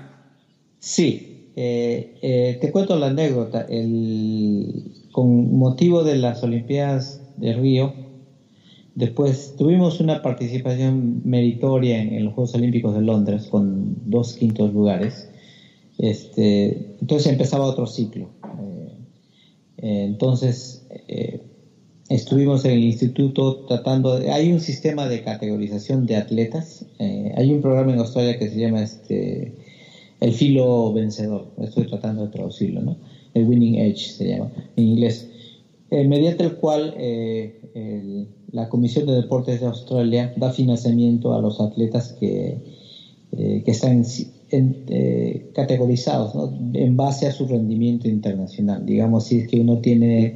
Sí. 0.80 1.52
Eh, 1.58 2.18
eh, 2.22 2.58
te 2.62 2.72
cuento 2.72 2.98
la 2.98 3.08
anécdota. 3.08 3.66
con 5.12 5.58
motivo 5.58 6.06
de 6.06 6.16
las 6.16 6.42
Olimpiadas 6.42 7.22
de 7.36 7.54
Río, 7.54 7.94
después 8.96 9.56
tuvimos 9.58 10.00
una 10.00 10.22
participación 10.22 11.22
meritoria 11.26 12.02
en, 12.02 12.24
los 12.24 12.34
Juegos 12.34 12.56
Olímpicos 12.56 12.96
de 12.96 13.02
Londres 13.02 13.48
con 13.48 14.10
dos 14.10 14.36
quintos 14.36 14.74
lugares. 14.74 15.30
Este, 15.98 16.96
entonces 17.02 17.30
empezaba 17.30 17.66
otro 17.66 17.86
ciclo 17.86 18.30
eh, 18.46 18.79
entonces, 19.82 20.82
eh, 21.08 21.40
estuvimos 22.10 22.66
en 22.66 22.72
el 22.72 22.84
instituto 22.84 23.66
tratando, 23.68 24.16
de, 24.16 24.32
hay 24.32 24.52
un 24.52 24.60
sistema 24.60 25.08
de 25.08 25.22
categorización 25.22 26.06
de 26.06 26.16
atletas, 26.16 26.86
eh, 27.00 27.32
hay 27.36 27.54
un 27.54 27.62
programa 27.62 27.94
en 27.94 28.00
Australia 28.00 28.38
que 28.38 28.48
se 28.48 28.60
llama 28.60 28.82
este, 28.82 29.54
el 30.20 30.34
filo 30.34 30.92
vencedor, 30.92 31.46
estoy 31.62 31.86
tratando 31.86 32.24
de 32.24 32.28
traducirlo, 32.30 32.82
¿no? 32.82 32.98
El 33.34 33.46
winning 33.46 33.76
edge 33.76 34.12
se 34.12 34.28
llama 34.28 34.52
en 34.76 34.84
inglés, 34.84 35.28
mediante 35.92 36.44
el 36.44 36.54
cual 36.54 36.94
la 38.52 38.68
Comisión 38.68 39.06
de 39.06 39.14
Deportes 39.14 39.60
de 39.60 39.68
Australia 39.68 40.32
da 40.36 40.50
financiamiento 40.52 41.34
a 41.34 41.40
los 41.40 41.60
atletas 41.60 42.12
que, 42.12 42.58
que 43.32 43.64
están 43.66 44.04
eh, 44.52 45.52
categorizados 45.54 46.34
en 46.74 46.96
base 46.98 47.28
a 47.28 47.32
su 47.32 47.46
rendimiento 47.46 48.08
internacional. 48.08 48.86
Digamos, 48.86 49.26
si 49.26 49.38
es 49.38 49.48
que 49.48 49.60
uno 49.60 49.78
tiene 49.78 50.34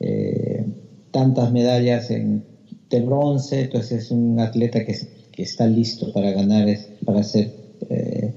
eh, 0.00 0.64
tantas 1.10 1.52
medallas 1.52 2.10
en, 2.10 2.42
de 2.90 3.00
bronce, 3.00 3.60
entonces 3.60 4.04
es 4.04 4.10
un 4.10 4.38
atleta 4.40 4.82
que, 4.84 4.94
que 5.30 5.42
está 5.42 5.66
listo 5.66 6.12
para 6.12 6.32
ganar, 6.32 6.66
para 7.04 7.20
hacer 7.20 7.48
eh, 7.88 8.32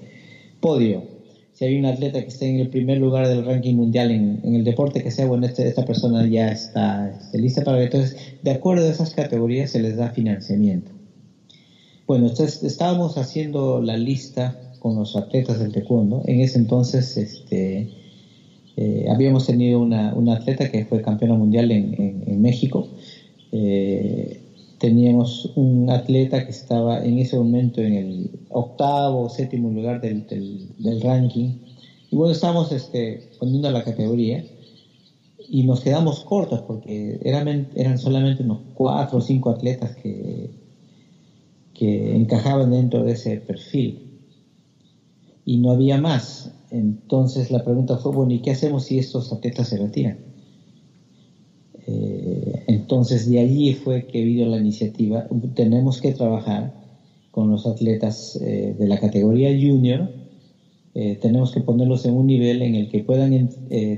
podio. 0.59 1.03
Si 1.53 1.65
hay 1.65 1.75
un 1.75 1.85
atleta 1.85 2.21
que 2.21 2.27
esté 2.27 2.47
en 2.47 2.59
el 2.59 2.69
primer 2.69 2.99
lugar 2.99 3.27
del 3.27 3.43
ranking 3.43 3.73
mundial 3.73 4.11
en, 4.11 4.39
el 4.43 4.63
deporte 4.63 5.01
que 5.01 5.09
sea, 5.09 5.25
bueno, 5.25 5.47
este, 5.47 5.67
esta 5.67 5.83
persona 5.83 6.23
ya 6.27 6.49
está, 6.49 7.09
está 7.09 7.37
lista 7.37 7.63
para... 7.63 7.81
Entonces, 7.81 8.15
de 8.43 8.51
acuerdo 8.51 8.85
a 8.85 8.91
esas 8.91 9.15
categorías 9.15 9.71
se 9.71 9.79
les 9.79 9.97
da 9.97 10.09
financiamiento. 10.09 10.91
Bueno, 12.05 12.27
entonces 12.27 12.61
estábamos 12.63 13.17
haciendo 13.17 13.81
la 13.81 13.97
lista 13.97 14.55
con 14.79 14.95
los 14.95 15.15
atletas 15.15 15.59
del 15.59 15.71
taekwondo. 15.71 16.21
En 16.25 16.41
ese 16.41 16.57
entonces 16.57 17.17
este, 17.17 17.87
eh, 18.77 19.05
habíamos 19.09 19.45
tenido 19.45 19.79
una, 19.79 20.13
una, 20.13 20.33
atleta 20.33 20.69
que 20.69 20.85
fue 20.85 21.01
campeona 21.01 21.35
mundial 21.35 21.71
en, 21.71 22.23
en, 22.25 22.41
México. 22.41 22.87
Eh, 23.51 24.39
teníamos 24.77 25.51
un 25.55 25.89
atleta 25.89 26.45
que 26.45 26.51
estaba 26.51 27.03
en 27.03 27.17
ese 27.17 27.35
momento 27.37 27.81
en 27.81 27.93
el 27.93 28.29
octavo 28.49 29.23
o 29.23 29.29
séptimo 29.29 29.71
lugar 29.71 29.99
del, 29.99 30.25
del, 30.77 31.01
ranking. 31.01 31.53
Y 32.11 32.15
bueno, 32.15 32.31
estábamos 32.31 32.71
este, 32.71 33.31
poniendo 33.39 33.71
la 33.71 33.83
categoría 33.83 34.43
y 35.49 35.63
nos 35.63 35.81
quedamos 35.81 36.19
cortos 36.19 36.61
porque 36.61 37.19
eran, 37.23 37.67
eran 37.73 37.97
solamente 37.97 38.43
unos 38.43 38.59
cuatro 38.75 39.17
o 39.17 39.21
cinco 39.21 39.49
atletas 39.49 39.95
que, 39.95 40.51
que 41.73 42.15
encajaban 42.15 42.69
dentro 42.69 43.03
de 43.03 43.13
ese 43.13 43.37
perfil 43.37 44.06
y 45.47 45.57
no 45.59 45.71
había 45.71 45.97
más. 45.97 46.51
Entonces 46.69 47.49
la 47.49 47.63
pregunta 47.63 47.95
fue, 47.97 48.11
bueno, 48.11 48.33
¿y 48.33 48.39
qué 48.39 48.51
hacemos 48.51 48.83
si 48.83 48.99
estos 48.99 49.31
atletas 49.31 49.69
se 49.69 49.77
retiran? 49.77 50.17
Eh, 51.87 52.63
entonces 52.67 53.29
de 53.29 53.39
allí 53.39 53.71
fue 53.71 54.03
que 54.03 54.23
vino 54.23 54.45
la 54.45 54.57
iniciativa, 54.57 55.25
tenemos 55.55 55.99
que 56.01 56.11
trabajar 56.11 56.69
con 57.31 57.49
los 57.49 57.65
atletas 57.65 58.37
eh, 58.41 58.75
de 58.77 58.87
la 58.87 58.97
categoría 58.97 59.49
junior, 59.49 60.09
eh, 60.93 61.15
tenemos 61.21 61.51
que 61.51 61.61
ponerlos 61.61 62.03
en 62.03 62.15
un 62.15 62.27
nivel 62.27 62.61
en 62.61 62.75
el 62.75 62.89
que 62.89 62.99
puedan 62.99 63.49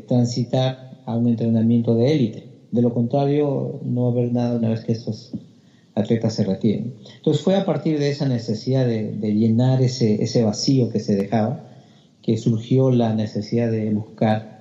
transitar 0.06 0.78
a 1.04 1.16
un 1.16 1.28
entrenamiento 1.28 1.96
de 1.96 2.14
élite. 2.14 2.44
De 2.70 2.84
lo 2.84 2.94
contrario, 2.94 3.80
no 3.84 4.04
va 4.04 4.10
a 4.10 4.12
haber 4.12 4.32
nada 4.32 4.56
una 4.56 4.70
vez 4.70 4.82
que 4.82 4.92
estos 4.92 5.32
atletas 5.96 6.34
se 6.34 6.44
retiren. 6.44 6.94
Entonces 7.16 7.44
fue 7.44 7.56
a 7.56 7.66
partir 7.66 8.00
de 8.00 8.10
esa 8.10 8.26
necesidad 8.26 8.86
de, 8.86 9.12
llenar 9.34 9.82
ese, 9.82 10.22
ese, 10.24 10.42
vacío 10.42 10.90
que 10.90 11.00
se 11.00 11.16
dejaba 11.16 11.66
que 12.22 12.38
surgió 12.38 12.92
la 12.92 13.14
necesidad 13.14 13.70
de 13.70 13.90
buscar 13.90 14.60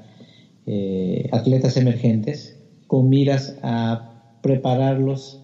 eh, 0.66 1.28
atletas 1.32 1.76
emergentes 1.76 2.54
con 2.86 3.08
miras 3.08 3.54
a 3.62 4.38
prepararlos 4.42 5.38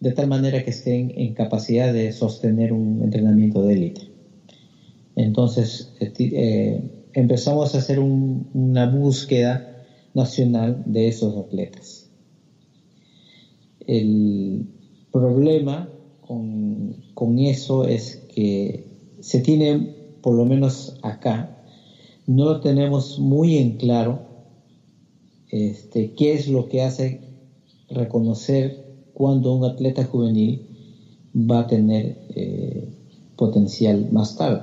de 0.00 0.12
tal 0.12 0.26
manera 0.26 0.62
que 0.62 0.70
estén 0.70 1.12
en 1.14 1.32
capacidad 1.32 1.92
de 1.92 2.10
sostener 2.12 2.72
un 2.72 3.02
entrenamiento 3.02 3.62
de 3.62 3.72
élite. 3.74 4.02
Entonces 5.14 5.88
eh, 6.00 6.80
empezamos 7.14 7.74
a 7.74 7.78
hacer 7.78 7.98
una 7.98 8.86
búsqueda 8.86 9.82
nacional 10.14 10.82
de 10.86 11.08
esos 11.08 11.36
atletas. 11.36 12.06
El, 13.86 14.55
problema 15.20 15.88
con, 16.20 17.38
eso 17.38 17.84
es 17.84 18.16
que 18.34 18.84
se 19.20 19.40
tiene, 19.40 19.88
por 20.20 20.34
lo 20.34 20.44
menos 20.44 20.94
acá, 21.02 21.48
no 22.26 22.44
lo 22.44 22.60
tenemos 22.60 23.18
muy 23.18 23.56
en 23.56 23.76
claro 23.76 24.18
este, 25.50 26.10
qué 26.14 26.34
es 26.34 26.48
lo 26.48 26.68
que 26.68 26.82
hace 26.82 27.20
reconocer 27.88 28.84
cuando 29.14 29.54
un 29.54 29.64
atleta 29.64 30.04
juvenil 30.04 30.60
va 31.34 31.60
a 31.60 31.66
tener 31.66 32.16
eh, 32.34 32.88
potencial 33.36 34.08
más 34.10 34.36
tarde. 34.36 34.60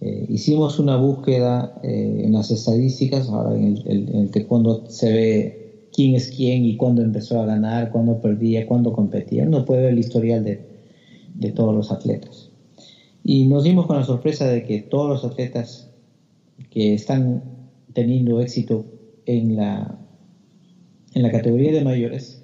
Eh, 0.00 0.26
hicimos 0.30 0.78
una 0.78 0.96
búsqueda 0.96 1.78
eh, 1.82 2.22
en 2.24 2.32
las 2.32 2.50
estadísticas, 2.50 3.28
ahora 3.28 3.54
en 3.54 3.76
el, 3.84 4.08
en 4.08 4.16
el 4.16 4.30
taekwondo 4.30 4.84
se 4.88 5.12
ve 5.12 5.59
quién 5.92 6.14
es 6.14 6.28
quién 6.28 6.64
y 6.64 6.76
cuándo 6.76 7.02
empezó 7.02 7.40
a 7.40 7.46
ganar, 7.46 7.90
cuándo 7.90 8.20
perdía, 8.20 8.66
cuándo 8.66 8.92
competía. 8.92 9.44
Uno 9.44 9.64
puede 9.64 9.82
ver 9.82 9.92
el 9.92 9.98
historial 9.98 10.44
de, 10.44 10.60
de 11.34 11.50
todos 11.50 11.74
los 11.74 11.90
atletas. 11.90 12.50
Y 13.22 13.46
nos 13.46 13.64
dimos 13.64 13.86
con 13.86 13.96
la 13.96 14.04
sorpresa 14.04 14.46
de 14.46 14.62
que 14.62 14.80
todos 14.80 15.08
los 15.08 15.24
atletas 15.24 15.88
que 16.70 16.94
están 16.94 17.42
teniendo 17.92 18.40
éxito 18.40 18.86
en 19.26 19.56
la, 19.56 19.98
en 21.14 21.22
la 21.22 21.30
categoría 21.30 21.72
de 21.72 21.82
mayores 21.82 22.42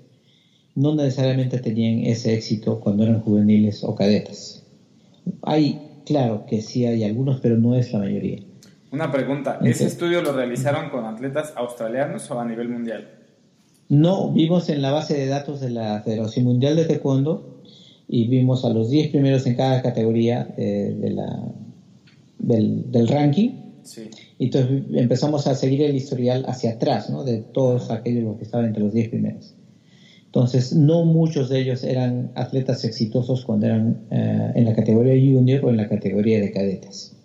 no 0.75 0.95
necesariamente 0.95 1.59
tenían 1.59 2.01
ese 2.01 2.35
éxito 2.35 2.81
cuando 2.81 3.05
eran 3.05 3.21
juveniles 3.21 3.83
o 3.83 3.95
cadetes. 3.95 4.63
Hay, 5.43 6.03
claro 6.05 6.45
que 6.47 6.61
sí 6.61 6.85
hay 6.85 7.03
algunos, 7.03 7.41
pero 7.41 7.57
no 7.57 7.75
es 7.75 7.93
la 7.93 8.01
mayoría. 8.01 8.39
Una 8.93 9.11
pregunta, 9.11 9.59
¿ese 9.65 9.87
estudio 9.87 10.23
lo 10.23 10.33
realizaron 10.33 10.91
con 10.91 11.05
atletas 11.05 11.53
australianos 11.57 12.31
o 12.31 12.39
a 12.39 12.45
nivel 12.45 12.69
mundial? 12.69 13.09
No, 13.89 14.33
vimos 14.33 14.69
en 14.69 14.83
la 14.83 14.91
base 14.91 15.15
de 15.15 15.27
datos 15.27 15.61
de 15.61 15.71
la 15.71 16.01
Federación 16.03 16.45
Mundial 16.45 16.77
de 16.77 16.85
Taekwondo 16.85 17.63
y 18.09 18.27
vimos 18.29 18.65
a 18.65 18.71
los 18.71 18.91
10 18.91 19.11
primeros 19.11 19.47
en 19.47 19.55
cada 19.55 19.83
categoría 19.83 20.55
eh, 20.57 20.97
de 20.99 21.11
la, 21.11 21.53
del, 22.39 22.91
del 22.91 23.09
ranking. 23.09 23.51
Sí. 23.83 24.11
Y 24.39 24.47
entonces 24.47 24.83
empezamos 24.95 25.47
a 25.47 25.55
seguir 25.55 25.83
el 25.83 25.95
historial 25.95 26.45
hacia 26.49 26.73
atrás, 26.73 27.11
¿no? 27.11 27.23
De 27.23 27.39
todos 27.39 27.91
aquellos 27.91 28.37
que 28.37 28.45
estaban 28.45 28.67
entre 28.67 28.83
los 28.83 28.93
10 28.93 29.09
primeros. 29.09 29.55
Entonces, 30.37 30.75
no 30.75 31.05
muchos 31.05 31.49
de 31.49 31.61
ellos 31.61 31.83
eran 31.83 32.31
atletas 32.35 32.85
exitosos 32.85 33.45
cuando 33.45 33.67
eran 33.67 34.03
eh, 34.11 34.53
en 34.55 34.65
la 34.67 34.75
categoría 34.75 35.15
junior 35.15 35.65
o 35.65 35.71
en 35.71 35.79
la 35.79 35.89
categoría 35.89 36.41
de 36.41 36.51
cadetes. 36.51 37.17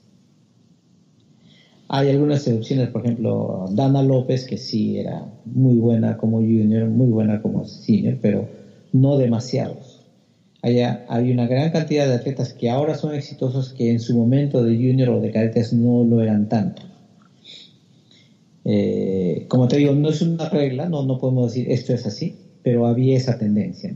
Hay 1.94 2.10
algunas 2.10 2.48
excepciones, 2.48 2.88
por 2.88 3.02
ejemplo, 3.02 3.66
Dana 3.72 4.02
López, 4.02 4.46
que 4.46 4.56
sí 4.56 4.98
era 4.98 5.26
muy 5.44 5.76
buena 5.76 6.16
como 6.16 6.38
junior, 6.38 6.88
muy 6.88 7.10
buena 7.10 7.42
como 7.42 7.66
senior, 7.66 8.18
pero 8.22 8.48
no 8.94 9.18
demasiados. 9.18 10.00
Hay, 10.62 10.78
hay 10.80 11.32
una 11.32 11.48
gran 11.48 11.70
cantidad 11.70 12.08
de 12.08 12.14
atletas 12.14 12.54
que 12.54 12.70
ahora 12.70 12.96
son 12.96 13.14
exitosos 13.14 13.74
que 13.74 13.90
en 13.90 14.00
su 14.00 14.16
momento 14.16 14.64
de 14.64 14.78
junior 14.78 15.10
o 15.10 15.20
de 15.20 15.32
cadetes 15.32 15.74
no 15.74 16.06
lo 16.06 16.22
eran 16.22 16.46
tanto. 16.46 16.84
Eh, 18.64 19.44
como 19.50 19.68
te 19.68 19.76
digo, 19.76 19.94
no 19.94 20.08
es 20.08 20.22
una 20.22 20.46
regla, 20.46 20.86
no, 20.86 21.04
no 21.04 21.18
podemos 21.18 21.52
decir 21.52 21.70
esto 21.70 21.94
es 21.94 22.06
así, 22.06 22.32
pero 22.62 22.86
había 22.86 23.18
esa 23.18 23.38
tendencia. 23.38 23.92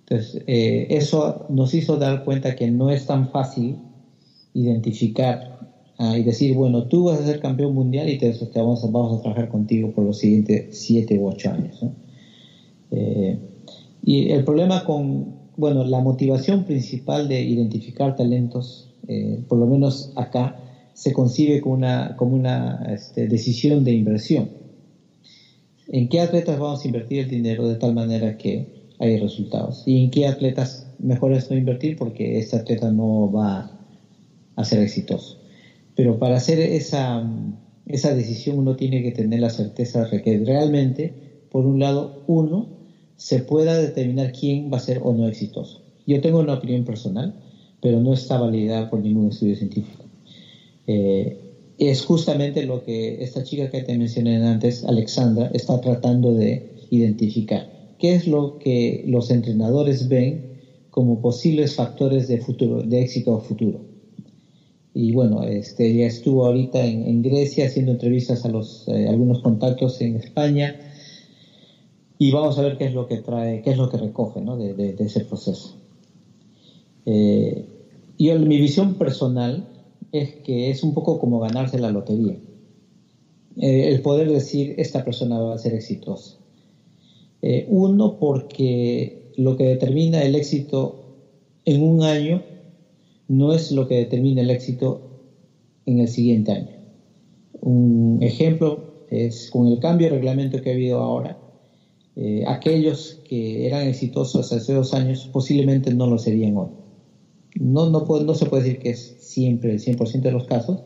Entonces, 0.00 0.38
eh, 0.46 0.86
eso 0.90 1.46
nos 1.48 1.72
hizo 1.72 1.96
dar 1.96 2.24
cuenta 2.24 2.54
que 2.54 2.68
no 2.68 2.90
es 2.90 3.06
tan 3.06 3.26
fácil 3.26 3.78
identificar 4.52 5.48
ah, 6.02 6.18
y 6.18 6.22
decir, 6.22 6.54
bueno, 6.54 6.84
tú 6.84 7.04
vas 7.04 7.20
a 7.20 7.24
ser 7.24 7.38
campeón 7.38 7.74
mundial 7.74 8.08
y 8.08 8.16
te, 8.16 8.32
vamos, 8.54 8.84
a, 8.84 8.86
vamos, 8.88 9.18
a, 9.18 9.22
trabajar 9.22 9.48
contigo 9.48 9.90
por 9.90 10.04
los 10.04 10.18
siguientes 10.18 10.64
siete 10.70 11.16
u 11.18 11.26
ocho 11.26 11.50
años. 11.50 11.80
Eh, 12.90 13.36
y 14.04 14.30
el 14.30 14.44
problema 14.44 14.84
con, 14.84 15.26
bueno, 15.56 15.84
la 15.84 16.00
motivación 16.00 16.64
principal 16.64 17.28
de 17.28 17.40
identificar 17.42 18.16
talentos, 18.16 18.88
eh, 19.08 19.38
por 19.48 19.58
lo 19.58 19.66
menos 19.66 20.10
acá, 20.14 20.54
se 20.94 21.12
concibe 21.12 21.60
como 21.60 21.74
una, 21.74 22.14
como 22.16 22.34
una 22.34 22.86
este, 22.92 23.26
decisión 23.26 23.82
de 23.84 23.92
inversión 23.92 24.62
en 25.92 26.08
qué 26.08 26.20
atletas 26.20 26.58
vamos 26.58 26.84
a 26.84 26.88
invertir 26.88 27.20
el 27.20 27.28
dinero 27.28 27.68
de 27.68 27.76
tal 27.76 27.92
manera 27.92 28.36
que 28.36 28.64
hay 28.98 29.16
resultados 29.16 29.82
y 29.86 30.02
en 30.02 30.10
qué 30.10 30.26
atletas 30.26 30.86
mejor 30.98 31.32
es 31.34 31.50
no 31.50 31.56
invertir 31.56 31.96
porque 31.96 32.38
este 32.38 32.56
atleta 32.56 32.90
no 32.90 33.30
va 33.30 33.70
a 34.56 34.64
ser 34.64 34.80
exitoso. 34.80 35.41
Pero 35.94 36.18
para 36.18 36.36
hacer 36.36 36.58
esa, 36.58 37.22
esa 37.86 38.14
decisión 38.14 38.58
uno 38.58 38.76
tiene 38.76 39.02
que 39.02 39.12
tener 39.12 39.40
la 39.40 39.50
certeza 39.50 40.04
de 40.04 40.20
que 40.22 40.38
realmente, 40.38 41.12
por 41.50 41.66
un 41.66 41.78
lado, 41.78 42.12
uno 42.26 42.68
se 43.16 43.40
pueda 43.40 43.78
determinar 43.78 44.32
quién 44.32 44.70
va 44.72 44.76
a 44.78 44.80
ser 44.80 44.98
o 45.02 45.12
no 45.12 45.26
exitoso. 45.26 45.80
Yo 46.06 46.20
tengo 46.20 46.40
una 46.40 46.54
opinión 46.54 46.84
personal, 46.84 47.32
pero 47.80 48.00
no 48.00 48.12
está 48.12 48.38
validada 48.38 48.88
por 48.88 49.00
ningún 49.00 49.28
estudio 49.28 49.54
científico. 49.54 50.06
Eh, 50.86 51.36
es 51.78 52.02
justamente 52.02 52.62
lo 52.62 52.82
que 52.82 53.22
esta 53.22 53.42
chica 53.42 53.68
que 53.68 53.80
te 53.82 53.96
mencioné 53.96 54.36
antes, 54.36 54.84
Alexandra, 54.84 55.48
está 55.52 55.80
tratando 55.80 56.32
de 56.34 56.62
identificar. 56.90 57.66
¿Qué 57.98 58.14
es 58.14 58.26
lo 58.26 58.58
que 58.58 59.02
los 59.04 59.30
entrenadores 59.30 60.08
ven 60.08 60.42
como 60.90 61.20
posibles 61.20 61.74
factores 61.74 62.26
de, 62.28 62.38
futuro, 62.38 62.82
de 62.82 63.00
éxito 63.00 63.38
futuro? 63.38 63.91
Y 64.94 65.12
bueno, 65.12 65.42
este, 65.42 65.86
ella 65.86 66.06
estuvo 66.06 66.44
ahorita 66.44 66.84
en, 66.84 67.22
Grecia 67.22 67.66
haciendo 67.66 67.92
entrevistas 67.92 68.44
a 68.44 68.48
los, 68.48 68.86
eh, 68.88 69.08
algunos 69.08 69.40
contactos 69.40 70.00
en 70.02 70.16
España 70.16 70.78
y 72.18 72.30
vamos 72.30 72.58
a 72.58 72.62
ver 72.62 72.76
qué 72.76 72.84
es 72.84 72.92
lo 72.92 73.06
que 73.06 73.16
trae, 73.18 73.62
qué 73.62 73.70
es 73.70 73.78
lo 73.78 73.88
que 73.88 73.96
recoge 73.96 74.42
¿no? 74.42 74.56
de, 74.56 74.94
ese 74.98 75.20
proceso. 75.20 75.74
Eh, 77.06 77.64
yo, 78.18 78.38
mi 78.38 78.60
visión 78.60 78.94
personal 78.94 79.64
es 80.12 80.34
que 80.44 80.70
es 80.70 80.82
un 80.82 80.92
poco 80.92 81.18
como 81.18 81.40
ganarse 81.40 81.78
la 81.78 81.90
lotería. 81.90 82.36
Eh, 83.56 83.88
el 83.88 84.02
poder 84.02 84.30
decir, 84.30 84.74
esta 84.76 85.04
persona 85.04 85.40
va 85.40 85.54
a 85.54 85.58
ser 85.58 85.74
exitosa. 85.74 86.36
Uno, 87.66 88.18
porque 88.20 89.32
lo 89.36 89.56
que 89.56 89.64
determina 89.64 90.22
el 90.22 90.36
éxito 90.36 90.94
en 91.64 91.82
un 91.82 92.02
año 92.02 92.40
no 93.32 93.54
es 93.54 93.72
lo 93.72 93.88
que 93.88 93.94
determina 93.94 94.42
el 94.42 94.50
éxito 94.50 95.00
en 95.86 96.00
el 96.00 96.08
siguiente 96.08 96.52
año. 96.52 96.76
Un 97.62 98.18
ejemplo 98.20 99.06
es 99.08 99.50
con 99.50 99.66
el 99.68 99.78
cambio 99.78 100.08
de 100.08 100.16
reglamento 100.16 100.60
que 100.60 100.68
ha 100.68 100.74
habido 100.74 101.00
ahora, 101.00 101.38
eh, 102.14 102.44
aquellos 102.46 103.22
que 103.26 103.66
eran 103.66 103.86
exitosos 103.88 104.52
hace 104.52 104.74
dos 104.74 104.92
años 104.92 105.30
posiblemente 105.32 105.94
no 105.94 106.06
lo 106.06 106.18
serían 106.18 106.58
hoy. 106.58 106.68
No, 107.58 107.88
no, 107.88 108.34
se 108.34 108.44
puede 108.44 108.64
decir 108.64 108.78
que 108.78 108.90
es 108.90 109.14
siempre 109.18 109.72
el 109.72 109.78
100% 109.78 110.20
de 110.20 110.30
los 110.30 110.44
casos, 110.44 110.80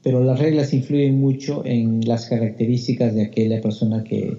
pero 0.00 0.22
las 0.22 0.38
reglas 0.38 0.72
influyen 0.72 1.18
mucho 1.18 1.64
en 1.64 2.02
las 2.06 2.26
características 2.26 3.14
de 3.14 3.22
aquella 3.22 3.60
persona 3.60 4.04
que, 4.04 4.36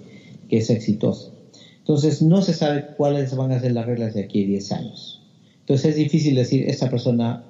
que 0.48 0.58
es 0.58 0.70
exitosa. 0.70 1.32
Entonces, 1.80 2.22
no 2.22 2.42
se 2.42 2.54
sabe 2.54 2.86
cuáles 2.96 3.36
van 3.36 3.52
a 3.52 3.60
ser 3.60 3.74
las 3.74 3.86
reglas 3.86 4.14
de 4.14 4.22
aquí 4.22 4.44
a 4.44 4.48
10 4.48 4.72
años. 4.72 5.25
Entonces, 5.66 5.86
es 5.88 5.96
difícil 5.96 6.36
decir, 6.36 6.70
esta 6.70 6.88
persona 6.88 7.44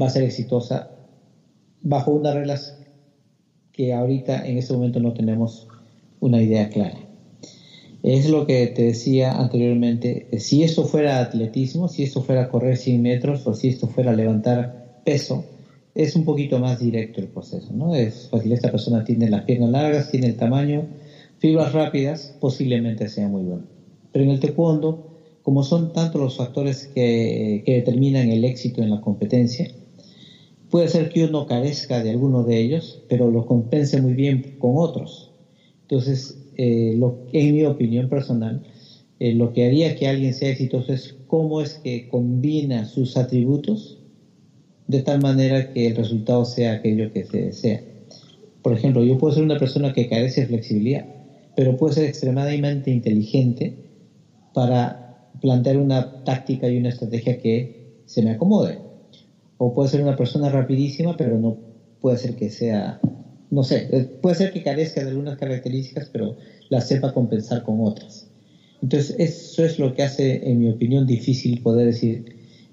va 0.00 0.06
a 0.06 0.10
ser 0.10 0.24
exitosa 0.24 0.88
bajo 1.82 2.10
unas 2.10 2.34
reglas 2.34 2.74
que 3.70 3.92
ahorita 3.92 4.44
en 4.44 4.58
este 4.58 4.74
momento 4.74 4.98
no 4.98 5.14
tenemos 5.14 5.68
una 6.18 6.42
idea 6.42 6.68
clara. 6.68 7.06
Es 8.02 8.28
lo 8.28 8.44
que 8.44 8.66
te 8.66 8.82
decía 8.82 9.30
anteriormente, 9.30 10.26
si 10.32 10.64
esto 10.64 10.84
fuera 10.84 11.20
atletismo, 11.20 11.86
si 11.86 12.02
esto 12.02 12.20
fuera 12.22 12.48
correr 12.48 12.76
100 12.76 13.00
metros 13.00 13.46
o 13.46 13.54
si 13.54 13.68
esto 13.68 13.86
fuera 13.86 14.12
levantar 14.12 14.72
peso, 15.04 15.46
es 15.94 16.16
un 16.16 16.24
poquito 16.24 16.58
más 16.58 16.80
directo 16.80 17.20
el 17.20 17.28
proceso, 17.28 17.72
¿no? 17.72 17.94
Es 17.94 18.26
fácil, 18.28 18.50
esta 18.50 18.72
persona 18.72 19.04
tiene 19.04 19.28
las 19.28 19.42
piernas 19.42 19.70
largas, 19.70 20.08
tiene 20.08 20.26
el 20.26 20.34
tamaño, 20.34 20.88
fibras 21.38 21.72
rápidas, 21.72 22.34
posiblemente 22.40 23.06
sea 23.06 23.28
muy 23.28 23.44
bueno. 23.44 23.64
Pero 24.10 24.24
en 24.24 24.32
el 24.32 24.40
taekwondo, 24.40 25.09
como 25.50 25.64
son 25.64 25.92
tantos 25.92 26.20
los 26.20 26.36
factores 26.36 26.86
que, 26.94 27.64
determinan 27.66 28.30
el 28.30 28.44
éxito 28.44 28.82
en 28.82 28.90
la 28.90 29.00
competencia, 29.00 29.66
puede 30.70 30.86
ser 30.86 31.08
que 31.08 31.24
uno 31.24 31.44
carezca 31.44 32.04
de 32.04 32.10
alguno 32.10 32.44
de 32.44 32.60
ellos, 32.60 33.00
pero 33.08 33.32
lo 33.32 33.44
compense 33.46 34.00
muy 34.00 34.14
bien 34.14 34.46
con 34.58 34.74
otros. 34.76 35.32
Entonces, 35.82 36.36
eh, 36.54 36.94
lo, 36.96 37.16
en 37.32 37.52
mi 37.52 37.64
opinión 37.64 38.08
personal, 38.08 38.62
eh, 39.18 39.32
lo 39.32 39.52
que 39.52 39.64
haría 39.64 39.96
que 39.96 40.06
alguien 40.06 40.34
sea 40.34 40.50
exitoso 40.50 40.92
es 40.92 41.16
cómo 41.26 41.60
es 41.60 41.80
que 41.80 42.06
combina 42.06 42.84
sus 42.84 43.16
atributos 43.16 43.98
de 44.86 45.00
tal 45.02 45.20
manera 45.20 45.72
que 45.72 45.88
el 45.88 45.96
resultado 45.96 46.44
sea 46.44 46.74
aquello 46.74 47.12
que 47.12 47.24
se 47.24 47.38
desea. 47.46 47.82
Por 48.62 48.72
ejemplo, 48.72 49.02
yo 49.02 49.18
puedo 49.18 49.34
ser 49.34 49.42
una 49.42 49.58
persona 49.58 49.92
que 49.92 50.06
carece 50.06 50.42
de 50.42 50.46
flexibilidad, 50.46 51.06
pero 51.56 51.76
puedo 51.76 51.92
ser 51.92 52.04
extremadamente 52.04 52.92
inteligente 52.92 53.72
para 54.54 54.99
plantear 55.40 55.78
una 55.78 56.24
táctica 56.24 56.68
y 56.68 56.78
una 56.78 56.90
estrategia 56.90 57.38
que 57.38 58.02
se 58.06 58.22
me 58.22 58.30
acomode. 58.30 58.78
O 59.58 59.72
puedo 59.72 59.88
ser 59.88 60.02
una 60.02 60.16
persona 60.16 60.48
rapidísima, 60.48 61.16
pero 61.16 61.38
no 61.38 61.56
puede 62.00 62.16
ser 62.16 62.34
que 62.34 62.50
sea 62.50 63.00
no 63.50 63.64
sé, 63.64 63.88
eh, 63.90 64.02
puede 64.20 64.36
ser 64.36 64.52
que 64.52 64.62
carezca 64.62 65.02
de 65.02 65.10
algunas 65.10 65.36
características, 65.36 66.08
pero 66.12 66.36
la 66.68 66.80
sepa 66.80 67.12
compensar 67.12 67.62
con 67.62 67.80
otras. 67.80 68.28
Entonces, 68.80 69.16
eso 69.18 69.64
es 69.64 69.78
lo 69.78 69.92
que 69.92 70.02
hace, 70.02 70.48
en 70.48 70.58
mi 70.58 70.68
opinión, 70.68 71.06
difícil 71.06 71.60
poder 71.60 71.86
decir, 71.86 72.24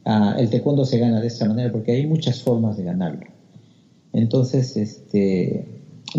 ah, 0.05 0.35
el 0.37 0.49
taekwondo 0.49 0.85
se 0.85 0.99
gana 0.99 1.19
de 1.19 1.27
esta 1.27 1.45
manera, 1.45 1.71
porque 1.71 1.91
hay 1.91 2.05
muchas 2.05 2.41
formas 2.41 2.77
de 2.77 2.83
ganarlo. 2.83 3.25
Entonces, 4.13 4.77
este, 4.77 5.65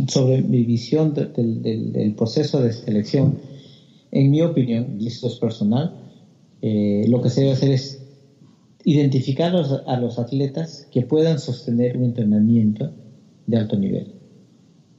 sobre 0.08 0.42
mi 0.42 0.64
visión 0.64 1.14
del, 1.14 2.14
proceso 2.16 2.60
de 2.60 2.72
selección, 2.72 3.38
en 4.10 4.30
mi 4.30 4.42
opinión, 4.42 4.96
y 5.00 5.06
esto 5.06 5.28
es 5.28 5.36
personal, 5.36 6.07
eh, 6.62 7.04
lo 7.08 7.20
que 7.20 7.30
se 7.30 7.42
debe 7.42 7.52
hacer 7.52 7.70
es 7.70 8.00
identificar 8.84 9.54
a 9.54 9.96
los 10.00 10.18
atletas 10.18 10.86
que 10.90 11.02
puedan 11.02 11.38
sostener 11.38 11.96
un 11.96 12.04
entrenamiento 12.04 12.90
de 13.46 13.56
alto 13.56 13.76
nivel. 13.76 14.12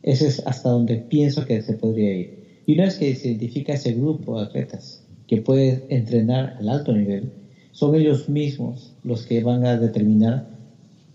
Ese 0.04 0.28
es 0.28 0.42
hasta 0.46 0.70
donde 0.70 0.98
pienso 0.98 1.46
que 1.46 1.62
se 1.62 1.74
podría 1.74 2.14
ir. 2.16 2.40
Y 2.66 2.74
una 2.74 2.84
vez 2.84 2.98
que 2.98 3.16
se 3.16 3.30
identifica 3.30 3.74
ese 3.74 3.94
grupo 3.94 4.38
de 4.38 4.46
atletas 4.46 5.04
que 5.28 5.38
puede 5.38 5.86
entrenar 5.90 6.56
al 6.60 6.70
alto 6.70 6.94
nivel, 6.94 7.32
son 7.72 7.96
ellos 7.96 8.30
mismos 8.30 8.94
los 9.04 9.26
que 9.26 9.42
van 9.42 9.66
a 9.66 9.78
determinar 9.78 10.48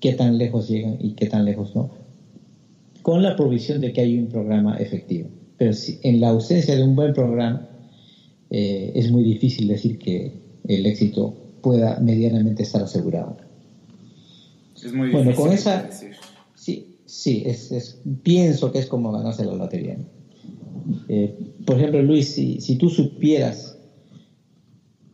qué 0.01 0.13
tan 0.13 0.39
lejos 0.39 0.69
llegan 0.69 0.97
y 1.01 1.13
qué 1.13 1.27
tan 1.27 1.45
lejos 1.45 1.75
no, 1.75 1.91
con 3.03 3.23
la 3.23 3.37
provisión 3.37 3.81
de 3.81 3.93
que 3.93 4.01
hay 4.01 4.19
un 4.19 4.27
programa 4.27 4.77
efectivo. 4.77 5.29
Pero 5.59 5.73
si, 5.73 5.99
en 6.03 6.21
la 6.21 6.29
ausencia 6.29 6.77
de 6.77 6.83
un 6.83 6.97
buen 6.97 7.13
programa, 7.13 7.69
eh, 8.51 8.93
es 8.95 9.11
muy 9.11 9.25
difícil 9.25 9.69
decir 9.69 9.99
que 9.99 10.33
el 10.67 10.87
éxito 10.87 11.35
pueda 11.61 11.99
medianamente 12.01 12.63
estar 12.63 12.83
asegurado. 12.83 13.37
Es 14.77 14.93
muy 14.93 15.09
difícil 15.09 15.25
bueno, 15.25 15.41
con 15.41 15.53
esa, 15.53 15.91
sí, 16.55 16.99
sí, 17.07 17.43
es, 17.47 18.01
pienso 18.23 18.71
que 18.73 18.79
es 18.79 18.87
como 18.87 19.13
ganarse 19.13 19.45
la 19.45 19.55
lotería. 19.55 19.97
Eh, 21.09 21.35
por 21.65 21.79
ejemplo, 21.79 22.03
Luis, 22.03 22.35
si, 22.35 22.61
si 22.61 22.77
tú 22.77 22.91
supieras 22.91 23.75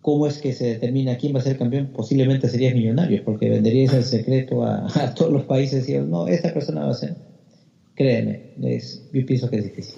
cómo 0.00 0.26
es 0.26 0.38
que 0.38 0.52
se 0.52 0.66
determina 0.66 1.16
quién 1.18 1.34
va 1.34 1.40
a 1.40 1.42
ser 1.42 1.58
campeón, 1.58 1.90
posiblemente 1.94 2.48
serías 2.48 2.74
millonario, 2.74 3.22
porque 3.24 3.50
venderías 3.50 3.92
el 3.94 4.04
secreto 4.04 4.64
a, 4.64 5.14
todos 5.16 5.32
los 5.32 5.44
países 5.44 5.88
y 5.88 5.94
no, 5.98 6.26
esta 6.26 6.52
persona 6.52 6.84
va 6.84 6.90
a 6.90 6.94
ser. 6.94 7.16
Créeme, 7.94 8.54
es, 8.62 9.08
yo 9.12 9.26
pienso 9.26 9.50
que 9.50 9.56
es 9.56 9.64
difícil. 9.64 9.96